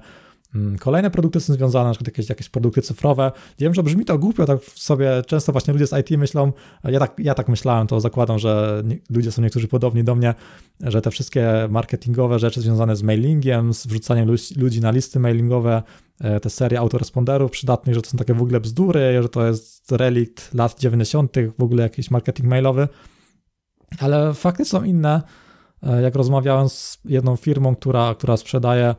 Kolejne 0.80 1.10
produkty 1.10 1.40
są 1.40 1.52
związane, 1.52 1.84
na 1.84 1.90
przykład 1.90 2.06
jakieś, 2.06 2.28
jakieś 2.28 2.48
produkty 2.48 2.82
cyfrowe. 2.82 3.32
Wiem, 3.58 3.74
że 3.74 3.82
brzmi 3.82 4.04
to 4.04 4.18
głupio, 4.18 4.46
tak 4.46 4.60
sobie 4.64 5.22
często 5.26 5.52
właśnie 5.52 5.72
ludzie 5.72 5.86
z 5.86 5.92
IT 6.00 6.18
myślą, 6.18 6.52
ja 6.84 6.98
tak, 6.98 7.14
ja 7.18 7.34
tak 7.34 7.48
myślałem, 7.48 7.86
to 7.86 8.00
zakładam, 8.00 8.38
że 8.38 8.82
nie, 8.84 8.98
ludzie 9.10 9.32
są 9.32 9.42
niektórzy 9.42 9.68
podobni 9.68 10.04
do 10.04 10.14
mnie, 10.14 10.34
że 10.80 11.02
te 11.02 11.10
wszystkie 11.10 11.68
marketingowe 11.70 12.38
rzeczy 12.38 12.60
związane 12.60 12.96
z 12.96 13.02
mailingiem, 13.02 13.74
z 13.74 13.86
wrzucaniem 13.86 14.28
ludzi 14.56 14.80
na 14.80 14.90
listy 14.90 15.20
mailingowe, 15.20 15.82
E, 16.20 16.40
te 16.40 16.50
serie 16.50 16.78
autoresponderów 16.78 17.50
przydatnych, 17.50 17.94
że 17.94 18.02
to 18.02 18.10
są 18.10 18.18
takie 18.18 18.34
w 18.34 18.42
ogóle 18.42 18.60
bzdury, 18.60 19.22
że 19.22 19.28
to 19.28 19.46
jest 19.46 19.92
relikt 19.92 20.54
lat 20.54 20.80
90., 20.80 21.36
w 21.58 21.62
ogóle 21.62 21.82
jakiś 21.82 22.10
marketing 22.10 22.48
mailowy. 22.48 22.88
Ale 23.98 24.34
fakty 24.34 24.64
są 24.64 24.82
inne. 24.82 25.22
E, 25.82 26.02
jak 26.02 26.14
rozmawiałem 26.14 26.68
z 26.68 26.98
jedną 27.04 27.36
firmą, 27.36 27.76
która, 27.76 28.14
która 28.14 28.36
sprzedaje 28.36 28.84
mm, 28.84 28.96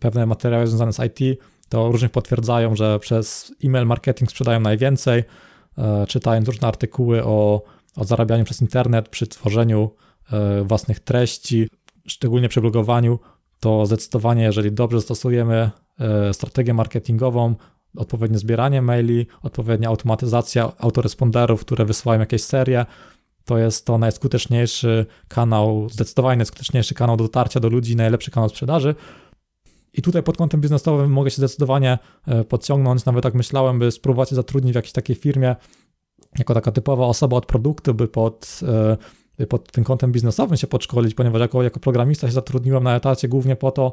pewne 0.00 0.26
materiały 0.26 0.66
związane 0.66 0.92
z 0.92 0.98
IT, 0.98 1.40
to 1.68 1.92
różnych 1.92 2.10
potwierdzają, 2.10 2.76
że 2.76 2.98
przez 2.98 3.54
e-mail 3.64 3.86
marketing 3.86 4.30
sprzedają 4.30 4.60
najwięcej. 4.60 5.24
E, 5.78 6.06
czytając 6.06 6.48
różne 6.48 6.68
artykuły 6.68 7.24
o, 7.24 7.62
o 7.96 8.04
zarabianiu 8.04 8.44
przez 8.44 8.60
internet 8.60 9.08
przy 9.08 9.26
tworzeniu 9.26 9.90
własnych 10.64 11.00
treści, 11.00 11.68
szczególnie 12.06 12.48
przy 12.48 12.60
blogowaniu, 12.60 13.18
to 13.60 13.86
zdecydowanie, 13.86 14.42
jeżeli 14.42 14.72
dobrze 14.72 15.00
stosujemy 15.00 15.70
E, 16.00 16.34
strategię 16.34 16.74
marketingową, 16.74 17.54
odpowiednie 17.96 18.38
zbieranie 18.38 18.82
maili, 18.82 19.26
odpowiednia 19.42 19.88
automatyzacja 19.88 20.72
autoresponderów, 20.78 21.60
które 21.60 21.84
wysyłają 21.84 22.20
jakieś 22.20 22.42
serie. 22.42 22.86
To 23.44 23.58
jest 23.58 23.86
to 23.86 23.98
najskuteczniejszy 23.98 25.06
kanał, 25.28 25.88
zdecydowanie 25.90 26.36
najskuteczniejszy 26.36 26.94
kanał 26.94 27.16
dotarcia 27.16 27.60
do 27.60 27.68
ludzi, 27.68 27.96
najlepszy 27.96 28.30
kanał 28.30 28.48
sprzedaży. 28.48 28.94
I 29.92 30.02
tutaj 30.02 30.22
pod 30.22 30.36
kątem 30.36 30.60
biznesowym 30.60 31.10
mogę 31.10 31.30
się 31.30 31.36
zdecydowanie 31.36 31.98
e, 32.26 32.44
podciągnąć, 32.44 33.04
nawet 33.04 33.22
tak 33.22 33.34
myślałem, 33.34 33.78
by 33.78 33.90
spróbować 33.90 34.30
zatrudnić 34.30 34.72
w 34.72 34.76
jakiejś 34.76 34.92
takiej 34.92 35.16
firmie 35.16 35.56
jako 36.38 36.54
taka 36.54 36.72
typowa 36.72 37.06
osoba 37.06 37.36
od 37.36 37.46
produktu, 37.46 37.94
by 37.94 38.08
pod, 38.08 38.60
e, 38.68 38.96
by 39.38 39.46
pod 39.46 39.72
tym 39.72 39.84
kątem 39.84 40.12
biznesowym 40.12 40.56
się 40.56 40.66
podszkolić, 40.66 41.14
ponieważ 41.14 41.40
jako, 41.40 41.62
jako 41.62 41.80
programista 41.80 42.26
się 42.26 42.32
zatrudniłem 42.32 42.84
na 42.84 42.96
etacie 42.96 43.28
głównie 43.28 43.56
po 43.56 43.70
to, 43.70 43.92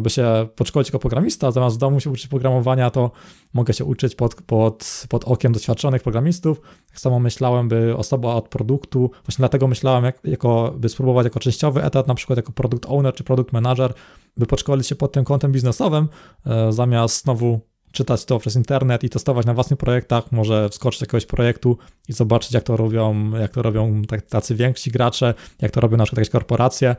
by 0.00 0.10
się 0.10 0.48
podszkolić 0.56 0.88
jako 0.88 0.98
programista, 0.98 1.50
zamiast 1.50 1.76
w 1.76 1.78
domu 1.78 2.00
się 2.00 2.10
uczyć 2.10 2.26
programowania, 2.26 2.90
to 2.90 3.10
mogę 3.54 3.74
się 3.74 3.84
uczyć 3.84 4.14
pod, 4.14 4.34
pod, 4.34 5.06
pod 5.08 5.24
okiem 5.24 5.52
doświadczonych 5.52 6.02
programistów. 6.02 6.60
Tak 6.88 7.00
samo 7.00 7.20
myślałem, 7.20 7.68
by 7.68 7.96
osoba 7.96 8.34
od 8.34 8.48
produktu, 8.48 9.10
właśnie 9.26 9.42
dlatego 9.42 9.68
myślałem, 9.68 10.04
jak, 10.04 10.18
jako, 10.24 10.74
by 10.76 10.88
spróbować 10.88 11.24
jako 11.24 11.40
częściowy 11.40 11.84
etat, 11.84 12.08
na 12.08 12.14
przykład 12.14 12.36
jako 12.36 12.52
product 12.52 12.86
owner 12.88 13.14
czy 13.14 13.24
product 13.24 13.52
manager, 13.52 13.94
by 14.36 14.46
podszkolić 14.46 14.86
się 14.86 14.94
pod 14.94 15.12
tym 15.12 15.24
kątem 15.24 15.52
biznesowym, 15.52 16.08
e, 16.46 16.72
zamiast 16.72 17.22
znowu 17.22 17.60
czytać 17.92 18.24
to 18.24 18.38
przez 18.38 18.56
internet 18.56 19.04
i 19.04 19.10
testować 19.10 19.46
na 19.46 19.54
własnych 19.54 19.78
projektach, 19.78 20.32
może 20.32 20.68
wskoczyć 20.68 21.00
do 21.00 21.04
jakiegoś 21.04 21.26
projektu 21.26 21.78
i 22.08 22.12
zobaczyć, 22.12 22.52
jak 22.52 22.64
to 22.64 22.76
robią, 22.76 23.30
jak 23.38 23.50
to 23.50 23.62
robią 23.62 24.02
tacy 24.28 24.54
więksi 24.54 24.90
gracze, 24.90 25.34
jak 25.60 25.70
to 25.70 25.80
robią 25.80 25.96
na 25.96 26.04
przykład 26.04 26.18
jakieś 26.18 26.32
korporacje. 26.32 26.96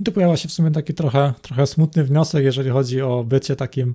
I 0.00 0.04
tu 0.04 0.12
pojawia 0.12 0.36
się 0.36 0.48
w 0.48 0.52
sumie 0.52 0.70
taki 0.70 0.94
trochę, 0.94 1.32
trochę 1.42 1.66
smutny 1.66 2.04
wniosek, 2.04 2.44
jeżeli 2.44 2.70
chodzi 2.70 3.02
o 3.02 3.24
bycie 3.24 3.56
takim 3.56 3.94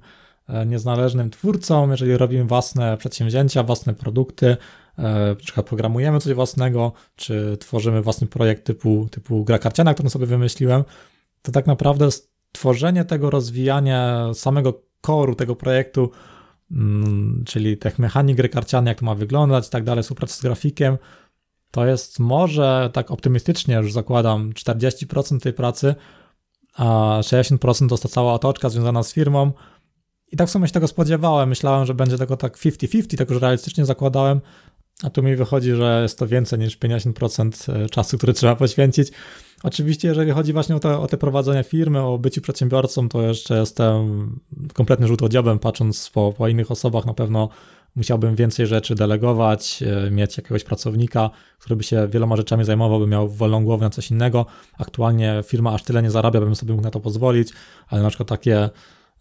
e, 0.50 0.66
niezależnym 0.66 1.30
twórcą, 1.30 1.92
jeżeli 1.92 2.18
robimy 2.18 2.44
własne 2.44 2.98
przedsięwzięcia, 2.98 3.64
własne 3.64 3.94
produkty, 3.94 4.58
e, 4.98 5.04
na 5.30 5.36
przykład 5.36 5.66
programujemy 5.66 6.20
coś 6.20 6.34
własnego, 6.34 6.94
czy 7.16 7.58
tworzymy 7.60 8.02
własny 8.02 8.28
projekt 8.28 8.66
typu, 8.66 9.08
typu 9.12 9.44
gra 9.44 9.60
karciana, 9.60 9.94
którą 9.94 10.10
sobie 10.10 10.26
wymyśliłem, 10.26 10.84
to 11.42 11.52
tak 11.52 11.68
naprawdę 11.68 12.10
stworzenie 12.12 13.06
tego, 13.06 13.30
rozwijanie 13.30 14.04
samego 14.34 14.82
koru 15.02 15.36
tego 15.36 15.56
projektu, 15.56 16.12
mm, 16.72 17.44
czyli 17.46 17.78
tych 17.78 18.00
mechanik 18.00 18.38
gry 18.38 18.50
karcianej, 18.50 18.92
jak 18.92 19.00
to 19.00 19.06
ma 19.06 19.16
wyglądać 19.16 19.68
i 19.68 19.70
tak 19.70 19.84
dalej, 19.84 20.04
współpraca 20.04 20.34
z 20.34 20.42
grafikiem, 20.42 20.98
to 21.76 21.86
jest 21.86 22.20
może 22.20 22.90
tak 22.94 23.12
optymistycznie 23.12 23.76
już 23.76 23.94
zakładam 23.94 24.54
40% 24.54 25.40
tej 25.40 25.54
pracy, 25.54 25.96
a 26.76 27.20
60% 27.22 28.02
to 28.02 28.08
cała 28.08 28.34
otoczka 28.34 28.70
związana 28.70 29.04
z 29.04 29.14
firmą. 29.14 29.52
I 30.32 30.38
tak 30.38 30.48
w 30.48 30.52
sumie 30.52 30.68
się 30.68 30.74
tego 30.74 30.88
spodziewałem. 30.88 31.50
Myślałem, 31.50 31.86
że 31.86 31.94
będzie 31.94 32.18
tego 32.18 32.38
tak 32.38 32.58
50-50, 32.58 33.18
tak 33.18 33.30
już 33.30 33.42
realistycznie 33.42 33.86
zakładałem, 33.86 34.42
a 35.04 35.10
tu 35.10 35.24
mi 35.24 35.36
wychodzi, 35.36 35.72
że 35.72 36.00
jest 36.02 36.20
to 36.20 36.28
więcej 36.28 36.60
niż 36.60 36.80
50% 36.80 37.74
e, 37.74 37.90
czasu, 37.90 38.18
który 38.18 38.34
trzeba 38.34 38.56
poświęcić. 38.56 39.12
Oczywiście, 39.64 40.08
jeżeli 40.08 40.32
chodzi 40.32 40.54
właśnie 40.54 40.76
o 40.76 40.80
te, 40.80 41.00
o 41.00 41.08
te 41.08 41.18
prowadzenie 41.18 41.64
firmy, 41.64 42.02
o 42.02 42.18
byciu 42.18 42.42
przedsiębiorcą, 42.42 43.10
to 43.10 43.22
jeszcze 43.22 43.60
jestem 43.60 44.40
kompletnie 44.74 45.08
żółtodziobem, 45.08 45.60
patrząc 45.60 46.10
po, 46.10 46.34
po 46.38 46.48
innych 46.48 46.72
osobach, 46.72 47.06
na 47.06 47.14
pewno 47.14 47.50
musiałbym 47.96 48.36
więcej 48.36 48.68
rzeczy 48.68 48.96
delegować, 48.96 49.84
e, 49.84 50.12
mieć 50.12 50.38
jakiegoś 50.38 50.64
pracownika, 50.64 51.30
który 51.60 51.76
by 51.76 51.84
się 51.84 52.08
wieloma 52.08 52.36
rzeczami 52.36 52.66
zajmował, 52.66 53.00
by 53.00 53.08
miał 53.08 53.30
wolną 53.30 53.66
głowę 53.66 53.86
na 53.86 53.90
coś 53.90 54.12
innego. 54.12 54.46
Aktualnie 54.78 55.44
firma 55.46 55.74
aż 55.74 55.84
tyle 55.84 56.04
nie 56.04 56.12
zarabia, 56.12 56.40
bym 56.40 56.56
sobie 56.56 56.72
mógł 56.74 56.84
na 56.84 56.92
to 56.92 57.00
pozwolić, 57.00 57.50
ale 57.88 58.02
na 58.02 58.10
przykład 58.10 58.30
takie, 58.30 58.70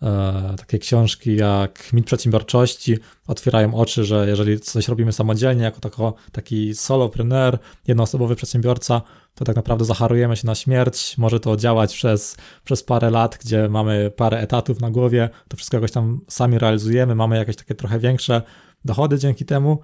e, 0.03 0.55
takie 0.59 0.79
książki 0.79 1.37
jak 1.37 1.93
Mit 1.93 2.07
Przedsiębiorczości 2.07 2.99
otwierają 3.27 3.75
oczy, 3.75 4.05
że 4.05 4.29
jeżeli 4.29 4.61
coś 4.61 4.89
robimy 4.89 5.13
samodzielnie, 5.13 5.63
jako 5.63 5.81
tako, 5.81 6.15
taki 6.33 6.75
solopreneur, 6.75 7.59
jednoosobowy 7.87 8.37
przedsiębiorca, 8.37 9.03
to 9.35 9.45
tak 9.45 9.57
naprawdę 9.57 9.85
zacharujemy 9.85 10.37
się 10.37 10.47
na 10.47 10.55
śmierć. 10.55 11.19
Może 11.19 11.41
to 11.41 11.57
działać 11.57 11.95
przez, 11.95 12.37
przez 12.65 12.83
parę 12.83 13.11
lat, 13.11 13.39
gdzie 13.45 13.69
mamy 13.69 14.13
parę 14.17 14.41
etatów 14.41 14.81
na 14.81 14.91
głowie, 14.91 15.31
to 15.49 15.57
wszystko 15.57 15.77
jakoś 15.77 15.93
tam 15.93 16.21
sami 16.29 16.59
realizujemy, 16.59 17.15
mamy 17.15 17.37
jakieś 17.37 17.57
takie 17.57 17.75
trochę 17.75 17.99
większe 17.99 18.43
dochody 18.85 19.19
dzięki 19.19 19.45
temu, 19.45 19.79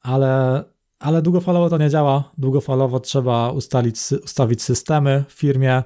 ale, 0.00 0.64
ale 0.98 1.22
długofalowo 1.22 1.70
to 1.70 1.78
nie 1.78 1.90
działa. 1.90 2.32
Długofalowo 2.38 3.00
trzeba 3.00 3.50
ustalić, 3.50 3.96
ustawić 4.24 4.62
systemy 4.62 5.24
w 5.28 5.32
firmie, 5.32 5.82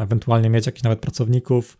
ewentualnie 0.00 0.50
mieć 0.50 0.66
jakichś 0.66 0.82
nawet 0.82 1.00
pracowników. 1.00 1.78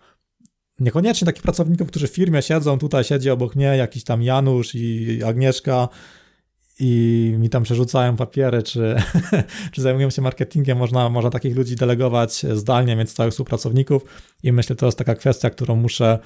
Niekoniecznie 0.80 1.26
takich 1.26 1.42
pracowników, 1.42 1.88
którzy 1.88 2.08
w 2.08 2.14
firmie 2.14 2.42
siedzą, 2.42 2.78
tutaj 2.78 3.04
siedzi 3.04 3.30
obok 3.30 3.56
mnie 3.56 3.64
jakiś 3.64 4.04
tam 4.04 4.22
Janusz 4.22 4.74
i 4.74 5.20
Agnieszka 5.24 5.88
i 6.78 7.34
mi 7.38 7.50
tam 7.50 7.62
przerzucają 7.62 8.16
papiery, 8.16 8.62
czy, 8.62 8.96
czy 9.72 9.82
zajmują 9.82 10.10
się 10.10 10.22
marketingiem, 10.22 10.78
można, 10.78 11.08
można 11.08 11.30
takich 11.30 11.56
ludzi 11.56 11.76
delegować 11.76 12.46
zdalnie, 12.52 12.96
mieć 12.96 13.10
stałych 13.10 13.32
współpracowników 13.32 14.04
i 14.42 14.52
myślę, 14.52 14.76
to 14.76 14.86
jest 14.86 14.98
taka 14.98 15.14
kwestia, 15.14 15.50
którą 15.50 15.76
muszę 15.76 16.18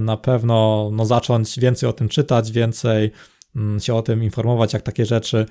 na 0.00 0.16
pewno 0.16 0.90
no, 0.92 1.06
zacząć 1.06 1.58
więcej 1.58 1.88
o 1.88 1.92
tym 1.92 2.08
czytać, 2.08 2.52
więcej 2.52 3.10
mm, 3.56 3.80
się 3.80 3.94
o 3.94 4.02
tym 4.02 4.24
informować, 4.24 4.72
jak 4.72 4.82
takie 4.82 5.06
rzeczy 5.06 5.46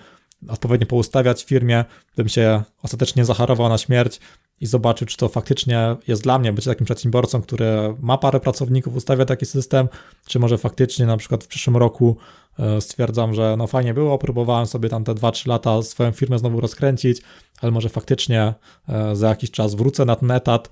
odpowiednio 0.48 0.88
poustawiać 0.88 1.44
w 1.44 1.48
firmie, 1.48 1.86
bym 2.18 2.30
się 2.30 2.64
ostatecznie 2.84 3.26
zacharował 3.26 3.70
na 3.70 3.78
śmierć, 3.78 4.20
i 4.64 4.66
zobaczył, 4.66 5.08
czy 5.08 5.18
to 5.18 5.30
faktycznie 5.30 5.96
jest 6.08 6.24
dla 6.24 6.40
mnie, 6.40 6.54
być 6.54 6.66
takim 6.66 6.86
przedsiębiorcą, 6.86 7.42
który 7.42 7.96
ma 8.00 8.18
parę 8.18 8.40
pracowników, 8.40 8.96
ustawia 8.96 9.26
taki 9.26 9.46
system, 9.46 9.88
czy 10.28 10.40
może 10.40 10.58
faktycznie 10.58 11.06
na 11.06 11.18
przykład 11.18 11.44
w 11.44 11.48
przyszłym 11.48 11.78
roku 11.78 12.18
e, 12.60 12.82
stwierdzam, 12.82 13.34
że 13.34 13.56
no 13.58 13.68
fajnie 13.68 13.94
było, 13.94 14.18
próbowałem 14.18 14.66
sobie 14.66 14.90
tam 14.90 15.04
te 15.04 15.14
2-3 15.14 15.48
lata 15.48 15.82
swoją 15.82 16.12
firmę 16.12 16.40
znowu 16.40 16.62
rozkręcić, 16.62 17.22
ale 17.62 17.72
może 17.72 17.90
faktycznie 17.90 18.54
e, 18.90 19.16
za 19.16 19.30
jakiś 19.30 19.52
czas 19.52 19.76
wrócę 19.76 20.06
na 20.06 20.16
ten 20.16 20.32
etat, 20.32 20.70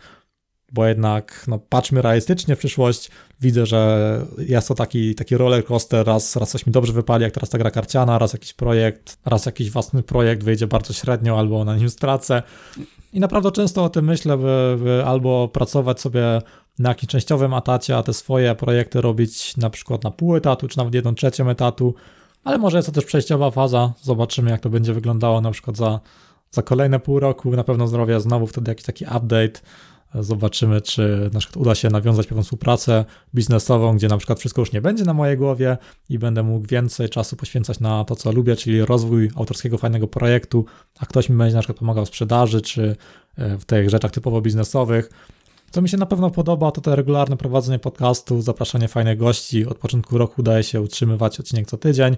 bo 0.72 0.88
jednak 0.88 1.46
no, 1.48 1.60
patrzmy 1.60 2.02
realistycznie 2.02 2.56
w 2.56 2.60
przyszłość, 2.60 3.12
widzę, 3.42 3.66
że 3.66 4.22
jest 4.38 4.68
to 4.68 4.76
taki, 4.76 5.16
taki 5.16 5.38
roller 5.38 5.66
coaster, 5.66 6.08
raz, 6.08 6.36
raz 6.36 6.52
coś 6.52 6.66
mi 6.66 6.74
dobrze 6.74 6.94
wypali, 6.94 7.24
jak 7.24 7.34
teraz 7.34 7.50
ta 7.50 7.58
gra 7.58 7.72
karciana, 7.72 8.20
raz 8.20 8.34
jakiś 8.34 8.54
projekt, 8.54 9.18
raz 9.26 9.46
jakiś 9.46 9.72
własny 9.72 10.04
projekt 10.04 10.44
wyjdzie 10.44 10.68
bardzo 10.68 10.94
średnio, 10.94 11.40
albo 11.40 11.66
na 11.66 11.76
nim 11.76 11.90
stracę. 11.90 12.44
I 13.14 13.20
naprawdę 13.20 13.52
często 13.52 13.84
o 13.84 13.90
tym 13.90 14.06
myślę, 14.06 14.38
by, 14.38 14.78
by 14.84 15.04
albo 15.06 15.48
pracować 15.48 16.02
sobie 16.02 16.42
na 16.80 16.90
jakimś 16.90 17.12
częściowym 17.12 17.54
etacie, 17.54 17.98
a 17.98 18.04
te 18.04 18.14
swoje 18.14 18.56
projekty 18.56 19.02
robić 19.02 19.58
na 19.58 19.70
przykład 19.70 20.04
na 20.04 20.12
pół 20.12 20.36
etatu, 20.36 20.68
czy 20.68 20.78
nawet 20.78 20.94
jedną 20.94 21.16
trzecią 21.16 21.50
etatu, 21.50 21.96
ale 22.44 22.58
może 22.58 22.78
jest 22.78 22.86
to 22.86 22.92
też 22.92 23.06
przejściowa 23.06 23.52
faza, 23.52 23.94
zobaczymy 24.02 24.52
jak 24.52 24.62
to 24.62 24.70
będzie 24.70 24.94
wyglądało 24.94 25.42
na 25.42 25.52
przykład 25.52 25.78
za, 25.78 26.00
za 26.52 26.62
kolejne 26.62 27.00
pół 27.00 27.20
roku, 27.20 27.52
na 27.52 27.64
pewno 27.64 27.88
zrobię 27.88 28.20
znowu 28.20 28.48
wtedy 28.48 28.72
jakiś 28.72 28.86
taki 28.86 29.06
update, 29.06 29.60
Zobaczymy, 30.15 30.82
czy 30.82 31.30
na 31.34 31.39
przykład 31.39 31.58
uda 31.58 31.76
się 31.76 31.89
nawiązać 31.89 32.28
pewną 32.28 32.43
współpracę 32.43 33.06
biznesową, 33.36 33.95
gdzie 33.95 34.08
na 34.08 34.17
przykład 34.17 34.39
wszystko 34.39 34.62
już 34.62 34.71
nie 34.71 34.82
będzie 34.82 35.04
na 35.04 35.13
mojej 35.13 35.38
głowie 35.38 35.78
i 36.10 36.19
będę 36.19 36.43
mógł 36.43 36.67
więcej 36.67 37.10
czasu 37.10 37.36
poświęcać 37.36 37.80
na 37.80 38.04
to, 38.04 38.15
co 38.15 38.32
lubię, 38.32 38.56
czyli 38.56 38.86
rozwój 38.86 39.32
autorskiego 39.36 39.78
fajnego 39.78 40.08
projektu, 40.08 40.65
a 41.00 41.06
ktoś 41.06 41.30
mi 41.30 41.38
będzie 41.38 41.56
na 41.56 41.62
przykład 41.62 41.78
pomagał 41.78 42.06
w 42.06 42.08
sprzedaży, 42.08 42.62
czy 42.62 42.95
e, 43.38 43.58
w 43.58 43.65
tych 43.65 43.89
rzeczach 43.89 44.12
typowo 44.12 44.41
biznesowych. 44.41 45.10
Co 45.71 45.82
mi 45.82 45.89
się 45.89 45.97
na 45.97 46.06
pewno 46.06 46.32
podoba, 46.32 46.71
to 46.71 46.82
to 46.82 46.95
regularne 46.95 47.38
prowadzenie 47.38 47.80
podcastu, 47.80 48.41
zapraszanie 48.41 48.88
fajnych 48.88 49.17
gości. 49.17 49.65
Od 49.65 49.78
początku 49.78 50.17
roku 50.17 50.34
udaje 50.38 50.63
się 50.63 50.82
utrzymywać 50.82 51.39
odcinek 51.39 51.67
co 51.67 51.78
tydzień 51.78 52.17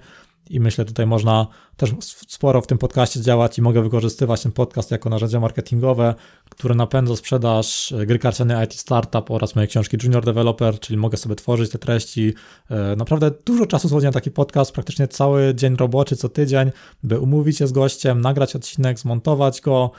i 0.50 0.60
myślę, 0.60 0.86
tutaj 0.86 1.06
można 1.06 1.48
też 1.78 1.92
sporo 2.28 2.62
w 2.62 2.68
tym 2.68 2.78
podcaście 2.78 3.22
działać 3.22 3.58
i 3.58 3.62
mogę 3.62 3.82
wykorzystywać 3.82 4.44
ten 4.44 4.52
podcast 4.52 4.92
jako 4.92 5.10
narzędzie 5.10 5.40
marketingowe, 5.40 6.16
które 6.50 6.76
napędza 6.76 7.16
sprzedaż 7.16 7.92
e, 7.92 8.06
gry 8.06 8.20
karciane 8.20 8.66
IT 8.66 8.74
Startup 8.74 9.32
oraz 9.32 9.56
mojej 9.56 9.68
książki 9.68 9.98
Junior 10.04 10.26
Developer, 10.26 10.80
czyli 10.80 10.98
mogę 10.98 11.18
sobie 11.18 11.36
tworzyć 11.36 11.72
te 11.72 11.78
treści. 11.78 12.34
E, 12.70 12.96
naprawdę 12.96 13.32
dużo 13.46 13.66
czasu 13.66 13.90
schodzi 13.90 14.06
na 14.06 14.12
taki 14.12 14.32
podcast, 14.32 14.72
praktycznie 14.72 15.08
cały 15.08 15.56
dzień 15.56 15.76
roboczy 15.76 16.16
co 16.16 16.30
tydzień, 16.30 16.72
by 17.04 17.20
umówić 17.20 17.58
się 17.58 17.68
z 17.68 17.72
gościem, 17.72 18.22
nagrać 18.22 18.56
odcinek, 18.56 19.00
zmontować 19.00 19.62
go, 19.62 19.92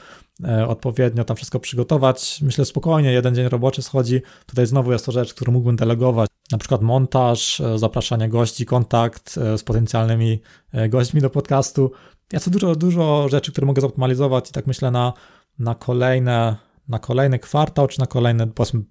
e, 0.43 0.67
odpowiednio 0.67 1.23
tam 1.23 1.37
wszystko 1.37 1.59
przygotować. 1.59 2.39
Myślę 2.41 2.65
spokojnie, 2.65 3.11
jeden 3.11 3.35
dzień 3.35 3.49
roboczy 3.49 3.81
schodzi. 3.81 4.21
Tutaj 4.45 4.65
znowu 4.65 4.91
jest 4.91 5.05
to 5.05 5.11
rzecz, 5.11 5.33
którą 5.33 5.53
mógłbym 5.53 5.75
delegować 5.75 6.34
na 6.51 6.57
przykład 6.57 6.81
montaż, 6.81 7.61
e, 7.61 7.79
zapraszanie 7.79 8.29
gości, 8.29 8.65
kontakt 8.65 9.37
e, 9.37 9.57
z 9.57 9.63
potencjalnymi 9.63 10.41
e, 10.71 10.89
gośćmi 10.89 11.21
do 11.21 11.29
podcastu. 11.29 11.91
Jest 12.33 12.45
to 12.45 12.51
dużo, 12.51 12.75
dużo 12.75 13.29
rzeczy, 13.29 13.51
które 13.51 13.67
mogę 13.67 13.81
zoptymalizować 13.81 14.49
i 14.49 14.53
tak 14.53 14.67
myślę 14.67 14.91
na, 14.91 15.13
na 15.59 15.75
kolejne 15.75 16.55
na 16.87 16.99
kolejny 16.99 17.39
kwartał, 17.39 17.87
czy 17.87 17.99
na 17.99 18.07
kolejny, 18.07 18.47
powiedzmy, 18.47 18.81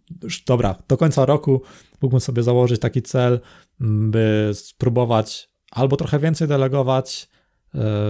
dobra, 0.46 0.74
do 0.88 0.96
końca 0.96 1.26
roku 1.26 1.62
mógłbym 2.02 2.20
sobie 2.20 2.42
założyć 2.42 2.80
taki 2.80 3.02
cel, 3.02 3.40
by 3.80 4.50
spróbować 4.54 5.48
albo 5.70 5.96
trochę 5.96 6.18
więcej 6.18 6.48
delegować, 6.48 7.28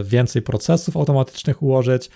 więcej 0.04 0.42
procesów 0.42 0.96
automatycznych 0.96 1.62
ułożyć, 1.62 2.10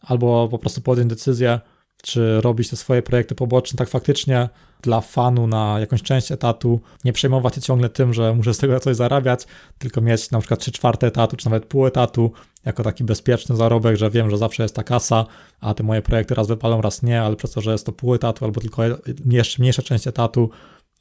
albo 0.00 0.48
po 0.48 0.58
prostu 0.58 0.80
podjąć 0.80 1.10
decyzję, 1.10 1.60
czy 2.02 2.40
robić 2.40 2.70
te 2.70 2.76
swoje 2.76 3.02
projekty 3.02 3.34
poboczne 3.34 3.76
tak 3.76 3.88
faktycznie 3.88 4.48
dla 4.82 5.00
fanu 5.00 5.46
na 5.46 5.80
jakąś 5.80 6.02
część 6.02 6.32
etatu, 6.32 6.80
nie 7.04 7.12
przejmować 7.12 7.54
się 7.54 7.60
ciągle 7.60 7.88
tym, 7.88 8.14
że 8.14 8.34
muszę 8.34 8.54
z 8.54 8.58
tego 8.58 8.80
coś 8.80 8.96
zarabiać, 8.96 9.46
tylko 9.78 10.00
mieć 10.00 10.30
na 10.30 10.38
przykład 10.38 10.60
3 10.60 10.72
czwarte 10.72 11.06
etatu, 11.06 11.36
czy 11.36 11.46
nawet 11.46 11.66
pół 11.66 11.86
etatu, 11.86 12.32
jako 12.64 12.82
taki 12.82 13.04
bezpieczny 13.04 13.56
zarobek, 13.56 13.96
że 13.96 14.10
wiem, 14.10 14.30
że 14.30 14.38
zawsze 14.38 14.62
jest 14.62 14.74
ta 14.74 14.82
kasa, 14.82 15.26
a 15.60 15.74
te 15.74 15.82
moje 15.82 16.02
projekty 16.02 16.34
raz 16.34 16.48
wypalą, 16.48 16.80
raz 16.80 17.02
nie, 17.02 17.22
ale 17.22 17.36
przez 17.36 17.50
to, 17.50 17.60
że 17.60 17.72
jest 17.72 17.86
to 17.86 17.92
pół 17.92 18.14
etatu 18.14 18.44
albo 18.44 18.60
tylko 18.60 18.82
jeszcze 19.26 19.62
mniejsza 19.62 19.82
część 19.82 20.06
etatu, 20.06 20.50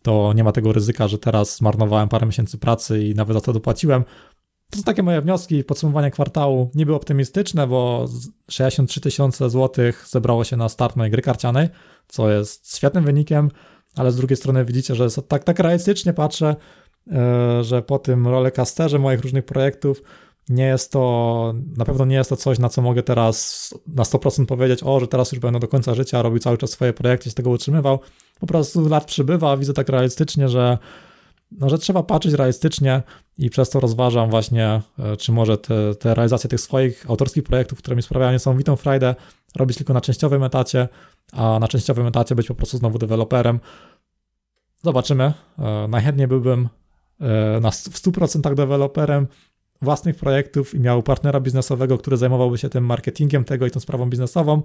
to 0.01 0.33
nie 0.33 0.43
ma 0.43 0.51
tego 0.51 0.73
ryzyka, 0.73 1.07
że 1.07 1.17
teraz 1.17 1.57
zmarnowałem 1.57 2.09
parę 2.09 2.25
miesięcy 2.25 2.57
pracy 2.57 3.03
i 3.03 3.15
nawet 3.15 3.33
za 3.33 3.41
to 3.41 3.53
dopłaciłem, 3.53 4.03
to 4.71 4.77
są 4.77 4.83
takie 4.83 5.03
moje 5.03 5.21
wnioski. 5.21 5.63
Podsumowanie 5.63 6.11
kwartału 6.11 6.71
niby 6.75 6.95
optymistyczne, 6.95 7.67
bo 7.67 8.05
63 8.49 9.01
tysiące 9.01 9.49
złotych 9.49 10.05
zebrało 10.09 10.43
się 10.43 10.57
na 10.57 10.69
start 10.69 10.95
mojej 10.95 11.11
gry 11.11 11.21
karcianej, 11.21 11.69
co 12.07 12.29
jest 12.29 12.75
świetnym 12.77 13.03
wynikiem, 13.03 13.51
ale 13.95 14.11
z 14.11 14.15
drugiej 14.15 14.37
strony 14.37 14.65
widzicie, 14.65 14.95
że 14.95 15.09
tak, 15.27 15.43
tak 15.43 15.59
realistycznie 15.59 16.13
patrzę, 16.13 16.55
e, 17.11 17.63
że 17.63 17.81
po 17.81 17.99
tym 17.99 18.27
rollercoasterze 18.27 18.99
moich 18.99 19.21
różnych 19.21 19.45
projektów 19.45 20.01
nie 20.49 20.65
jest 20.65 20.91
to, 20.91 21.53
na 21.77 21.85
pewno 21.85 22.05
nie 22.05 22.15
jest 22.15 22.29
to 22.29 22.35
coś, 22.35 22.59
na 22.59 22.69
co 22.69 22.81
mogę 22.81 23.03
teraz 23.03 23.69
na 23.87 24.03
100% 24.03 24.45
powiedzieć, 24.45 24.79
o, 24.83 24.99
że 24.99 25.07
teraz 25.07 25.31
już 25.31 25.39
będę 25.39 25.59
do 25.59 25.67
końca 25.67 25.95
życia 25.95 26.21
robił 26.21 26.39
cały 26.39 26.57
czas 26.57 26.69
swoje 26.69 26.93
projekty, 26.93 27.29
się 27.29 27.35
tego 27.35 27.49
utrzymywał. 27.49 27.99
Po 28.39 28.47
prostu 28.47 28.89
lat 28.89 29.05
przybywa, 29.05 29.57
widzę 29.57 29.73
tak 29.73 29.89
realistycznie, 29.89 30.49
że 30.49 30.77
no, 31.51 31.69
że 31.69 31.77
trzeba 31.77 32.03
patrzeć 32.03 32.33
realistycznie 32.33 33.03
i 33.37 33.49
przez 33.49 33.69
to 33.69 33.79
rozważam 33.79 34.29
właśnie, 34.29 34.81
e, 34.99 35.17
czy 35.17 35.31
może 35.31 35.57
te, 35.57 35.95
te 35.95 36.13
realizacje 36.13 36.49
tych 36.49 36.61
swoich 36.61 37.09
autorskich 37.09 37.43
projektów, 37.43 37.79
które 37.79 37.95
mi 37.95 38.01
sprawiają 38.01 38.31
niesamowitą 38.31 38.75
frajdę, 38.75 39.15
robić 39.55 39.77
tylko 39.77 39.93
na 39.93 40.01
częściowym 40.01 40.43
etacie, 40.43 40.87
a 41.31 41.59
na 41.59 41.67
częściowym 41.67 42.07
etacie 42.07 42.35
być 42.35 42.47
po 42.47 42.55
prostu 42.55 42.77
znowu 42.77 42.97
deweloperem. 42.97 43.59
Zobaczymy. 44.83 45.33
E, 45.59 45.87
najchętniej 45.89 46.27
byłbym 46.27 46.69
e, 47.21 47.59
na, 47.59 47.71
w 47.71 47.75
100% 47.75 48.55
deweloperem 48.55 49.27
własnych 49.81 50.15
projektów 50.15 50.75
i 50.75 50.79
miał 50.79 51.03
partnera 51.03 51.39
biznesowego, 51.39 51.97
który 51.97 52.17
zajmowałby 52.17 52.57
się 52.57 52.69
tym 52.69 52.85
marketingiem 52.85 53.43
tego 53.43 53.65
i 53.65 53.71
tą 53.71 53.79
sprawą 53.79 54.09
biznesową. 54.09 54.61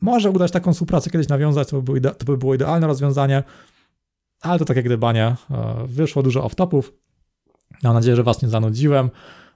Może 0.00 0.30
udać 0.30 0.52
taką 0.52 0.72
współpracę 0.72 1.10
kiedyś 1.10 1.28
nawiązać, 1.28 1.68
to 1.68 1.82
by, 1.82 2.00
było, 2.00 2.14
to 2.14 2.24
by 2.24 2.36
było 2.36 2.54
idealne 2.54 2.86
rozwiązanie 2.86 3.42
ale 4.40 4.58
to 4.58 4.64
takie 4.64 4.82
gdybanie. 4.82 5.36
E, 5.50 5.84
wyszło 5.86 6.22
dużo 6.22 6.42
off-topów. 6.42 6.82
Mam 7.82 7.94
nadzieję, 7.94 8.16
że 8.16 8.22
Was 8.22 8.42
nie 8.42 8.48
zanudziłem. 8.48 9.10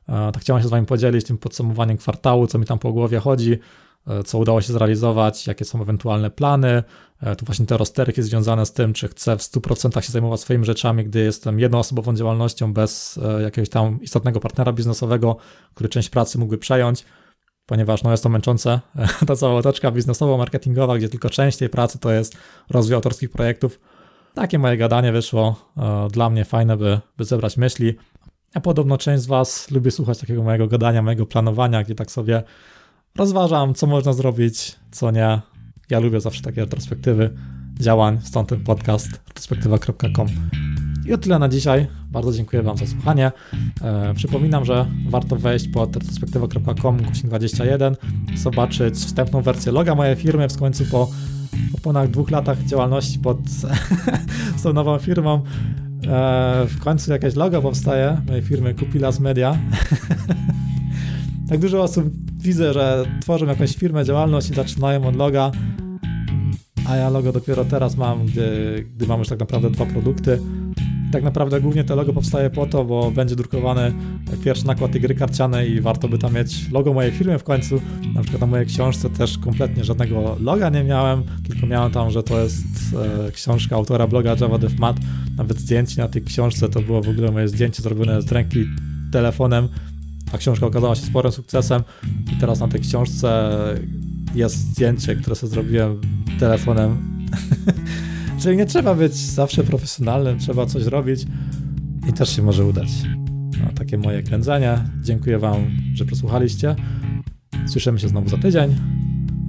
Tak 0.07 0.39
chciałem 0.39 0.63
się 0.63 0.69
z 0.69 0.71
Wami 0.71 0.87
podzielić 0.87 1.27
tym 1.27 1.39
podsumowaniem 1.39 1.97
kwartału, 1.97 2.47
co 2.47 2.59
mi 2.59 2.67
tam 2.67 2.79
po 2.79 2.93
głowie 2.93 3.19
chodzi, 3.19 3.59
e, 4.07 4.23
co 4.23 4.39
udało 4.39 4.61
się 4.61 4.73
zrealizować, 4.73 5.47
jakie 5.47 5.65
są 5.65 5.83
ewentualne 5.83 6.31
plany. 6.31 6.83
Tu 7.39 7.45
właśnie 7.45 7.67
te 7.67 7.77
rozterki 7.77 8.23
związane 8.23 8.67
z 8.67 8.73
tym, 8.73 8.93
czy 8.93 9.09
chcę 9.09 9.37
w 9.37 9.43
100% 9.43 10.01
się 10.01 10.13
zajmować 10.13 10.41
swoimi 10.41 10.65
rzeczami, 10.65 11.05
gdy 11.05 11.21
jestem 11.21 11.61
jednoosobową 11.61 12.15
działalnością 12.15 12.73
bez 12.73 13.21
jakiegoś 13.43 13.69
tam 13.69 14.01
istotnego 14.01 14.41
partnera 14.41 14.73
biznesowego, 14.73 15.37
który 15.75 15.89
część 15.89 16.09
pracy 16.09 16.39
mógłby 16.39 16.59
przejąć, 16.59 17.05
ponieważ 17.67 18.03
no, 18.03 18.11
jest 18.11 18.23
to 18.23 18.29
męczące, 18.29 18.81
ta 19.27 19.37
cała 19.37 19.55
otoczka 19.55 19.93
biznesowo-marketingowa, 19.93 20.99
gdzie 20.99 21.09
tylko 21.09 21.31
część 21.31 21.59
tej 21.59 21.69
pracy 21.69 21.99
to 21.99 22.13
jest 22.13 22.37
rozwój 22.71 22.95
autorskich 22.95 23.31
projektów 23.31 23.81
takie 24.35 24.59
moje 24.59 24.77
gadanie 24.77 25.13
wyszło. 25.13 25.71
E, 25.77 26.09
dla 26.13 26.31
mnie 26.31 26.45
fajne, 26.45 26.77
by, 26.77 27.01
by 27.19 27.25
zebrać 27.25 27.57
myśli. 27.57 27.95
A 28.55 28.61
podobno 28.61 28.99
część 28.99 29.23
z 29.23 29.27
Was 29.27 29.71
lubi 29.71 29.91
słuchać 29.91 30.19
takiego 30.19 30.43
mojego 30.43 30.67
gadania, 30.67 31.03
mojego 31.03 31.27
planowania, 31.27 31.85
gdzie 31.85 31.95
tak 31.95 32.11
sobie 32.11 32.43
rozważam, 33.17 33.75
co 33.75 33.87
można 33.87 34.13
zrobić, 34.13 34.77
co 34.91 35.11
nie. 35.11 35.41
Ja 35.91 35.99
lubię 35.99 36.21
zawsze 36.21 36.43
takie 36.43 36.61
retrospektywy 36.61 37.31
działań, 37.81 38.21
stąd 38.23 38.49
ten 38.49 38.65
podcast 38.65 39.09
retrospektywa.com. 39.29 40.27
I 41.07 41.13
o 41.13 41.19
tyle 41.19 41.39
na 41.39 41.49
dzisiaj. 41.49 41.87
Bardzo 42.11 42.33
dziękuję 42.33 42.63
Wam 42.63 42.77
za 42.77 42.87
słuchanie. 42.87 43.33
E, 43.83 44.15
przypominam, 44.15 44.65
że 44.65 44.87
warto 45.09 45.37
wejść 45.37 45.69
pod 45.69 45.97
retrospektywa.com 45.97 46.97
21, 47.25 47.97
zobaczyć 48.37 48.95
wstępną 48.95 49.43
wersję 49.43 49.73
loga 49.73 49.95
mojej 49.95 50.17
firmy. 50.17 50.49
W 50.49 50.59
końcu 50.59 50.85
po 50.85 51.09
po 51.73 51.79
ponad 51.79 52.11
dwóch 52.11 52.31
latach 52.31 52.65
działalności 52.65 53.19
pod 53.19 53.39
tą 54.63 54.73
nową 54.73 54.99
firmą 54.99 55.35
e, 55.35 55.41
w 56.69 56.79
końcu 56.81 57.13
jakaś 57.13 57.35
logo 57.35 57.63
powstaje 57.63 58.17
mojej 58.27 58.43
firmy 58.43 58.75
Kupilas 58.75 59.21
Media. 59.21 59.59
tak 61.49 61.59
dużo 61.59 61.83
osób 61.83 62.05
widzę, 62.39 62.73
że 62.73 63.05
tworzą 63.21 63.47
jakąś 63.47 63.77
firmę, 63.77 64.05
działalność 64.05 64.51
i 64.51 64.55
zaczynają 64.55 65.07
od 65.07 65.17
loga, 65.17 65.51
a 66.89 66.97
ja 66.97 67.11
logo 67.11 67.33
dopiero 67.33 67.65
teraz 67.65 67.97
mam, 67.97 68.27
gdy, 68.27 68.87
gdy 68.97 69.07
mam 69.07 69.19
już 69.19 69.29
tak 69.29 69.41
naprawdę 69.41 69.71
dwa 69.71 69.87
produkty 69.87 70.39
tak 71.13 71.23
naprawdę 71.23 71.61
głównie 71.61 71.85
to 71.85 71.97
logo 71.97 72.13
powstaje 72.13 72.51
po 72.51 72.67
to, 72.67 72.85
bo 72.85 73.11
będzie 73.11 73.37
drukowany 73.37 73.93
pierwszy 74.45 74.67
nakład 74.67 74.99
gry 74.99 75.15
karcianej 75.15 75.71
i 75.71 75.81
warto 75.81 76.09
by 76.09 76.19
tam 76.19 76.35
mieć 76.35 76.71
logo 76.71 76.93
mojej 76.93 77.13
firmy 77.13 77.39
w 77.39 77.45
końcu. 77.45 77.81
Na 78.15 78.23
przykład 78.23 78.41
na 78.41 78.47
mojej 78.47 78.67
książce 78.67 79.11
też 79.11 79.39
kompletnie 79.39 79.85
żadnego 79.85 80.37
loga 80.41 80.71
nie 80.71 80.85
miałem, 80.85 81.23
tylko 81.49 81.67
miałem 81.67 81.93
tam, 81.93 82.11
że 82.11 82.23
to 82.23 82.41
jest 82.41 82.65
e, 83.29 83.33
książka 83.33 83.77
autora 83.77 84.07
bloga 84.07 84.37
Java 84.41 84.59
Dev 84.59 84.75
Mat. 84.79 84.97
Nawet 85.37 85.59
zdjęcie 85.61 86.03
na 86.03 86.09
tej 86.09 86.23
książce 86.23 86.69
to 86.69 86.81
było 86.81 87.03
w 87.03 87.09
ogóle 87.09 87.31
moje 87.31 87.49
zdjęcie 87.49 87.83
zrobione 87.83 88.23
z 88.23 88.33
ręki 88.33 88.65
telefonem. 89.13 89.69
A 90.33 90.39
książka 90.39 90.67
okazała 90.67 90.95
się 90.95 91.07
sporym 91.07 91.33
sukcesem 91.33 91.83
i 92.33 92.41
teraz 92.41 92.61
na 92.61 92.69
tej 92.69 92.81
książce 92.81 93.51
jest 94.35 94.55
zdjęcie, 94.55 95.17
które 95.17 95.37
sobie 95.37 95.51
zrobiłem 95.51 96.01
telefonem. 96.39 96.99
Czyli 98.43 98.57
nie 98.57 98.67
trzeba 98.67 98.95
być 98.95 99.17
zawsze 99.17 99.65
profesjonalnym, 99.65 100.39
trzeba 100.39 100.67
coś 100.67 100.85
robić 100.85 101.27
i 102.09 102.13
też 102.13 102.37
się 102.37 102.43
może 102.43 102.65
udać. 102.65 102.89
No, 103.61 103.73
takie 103.75 103.99
moje 103.99 104.23
kręcenie. 104.23 104.85
Dziękuję 105.03 105.39
Wam, 105.39 105.71
że 105.95 106.05
posłuchaliście. 106.05 106.77
Słyszymy 107.67 107.99
się 107.99 108.09
znowu 108.09 108.29
za 108.29 108.39
tydzień. 108.39 108.77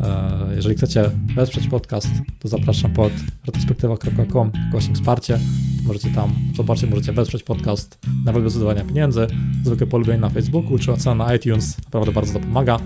E, 0.04 0.56
jeżeli 0.56 0.76
chcecie 0.76 1.10
wesprzeć 1.36 1.68
podcast, 1.68 2.10
to 2.40 2.48
zapraszam 2.48 2.94
pod 2.94 3.12
retrospektywa.com 3.46 4.52
kośnik 4.72 4.96
wsparcie. 4.96 5.40
Możecie 5.84 6.10
tam 6.10 6.36
zobaczyć, 6.56 6.90
możecie 6.90 7.14
wesprzeć 7.14 7.44
podcast 7.44 8.00
nawet 8.26 8.44
bez 8.44 8.54
wydawania 8.54 8.84
pieniędzy. 8.84 9.28
Zwykłe 9.64 9.88
polubienie 9.88 10.20
na 10.20 10.30
Facebooku 10.30 10.78
czy 10.80 10.92
ocena 10.92 11.16
na 11.26 11.36
iTunes 11.36 11.78
naprawdę 11.86 12.12
bardzo 12.12 12.34
to 12.34 12.40
pomaga. 12.40 12.80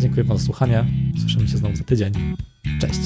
Dziękuję 0.00 0.24
Wam 0.24 0.38
za 0.38 0.44
słuchanie. 0.44 0.84
Słyszymy 1.20 1.48
się 1.48 1.56
znowu 1.58 1.76
za 1.76 1.84
tydzień. 1.84 2.12
Cześć. 2.80 3.00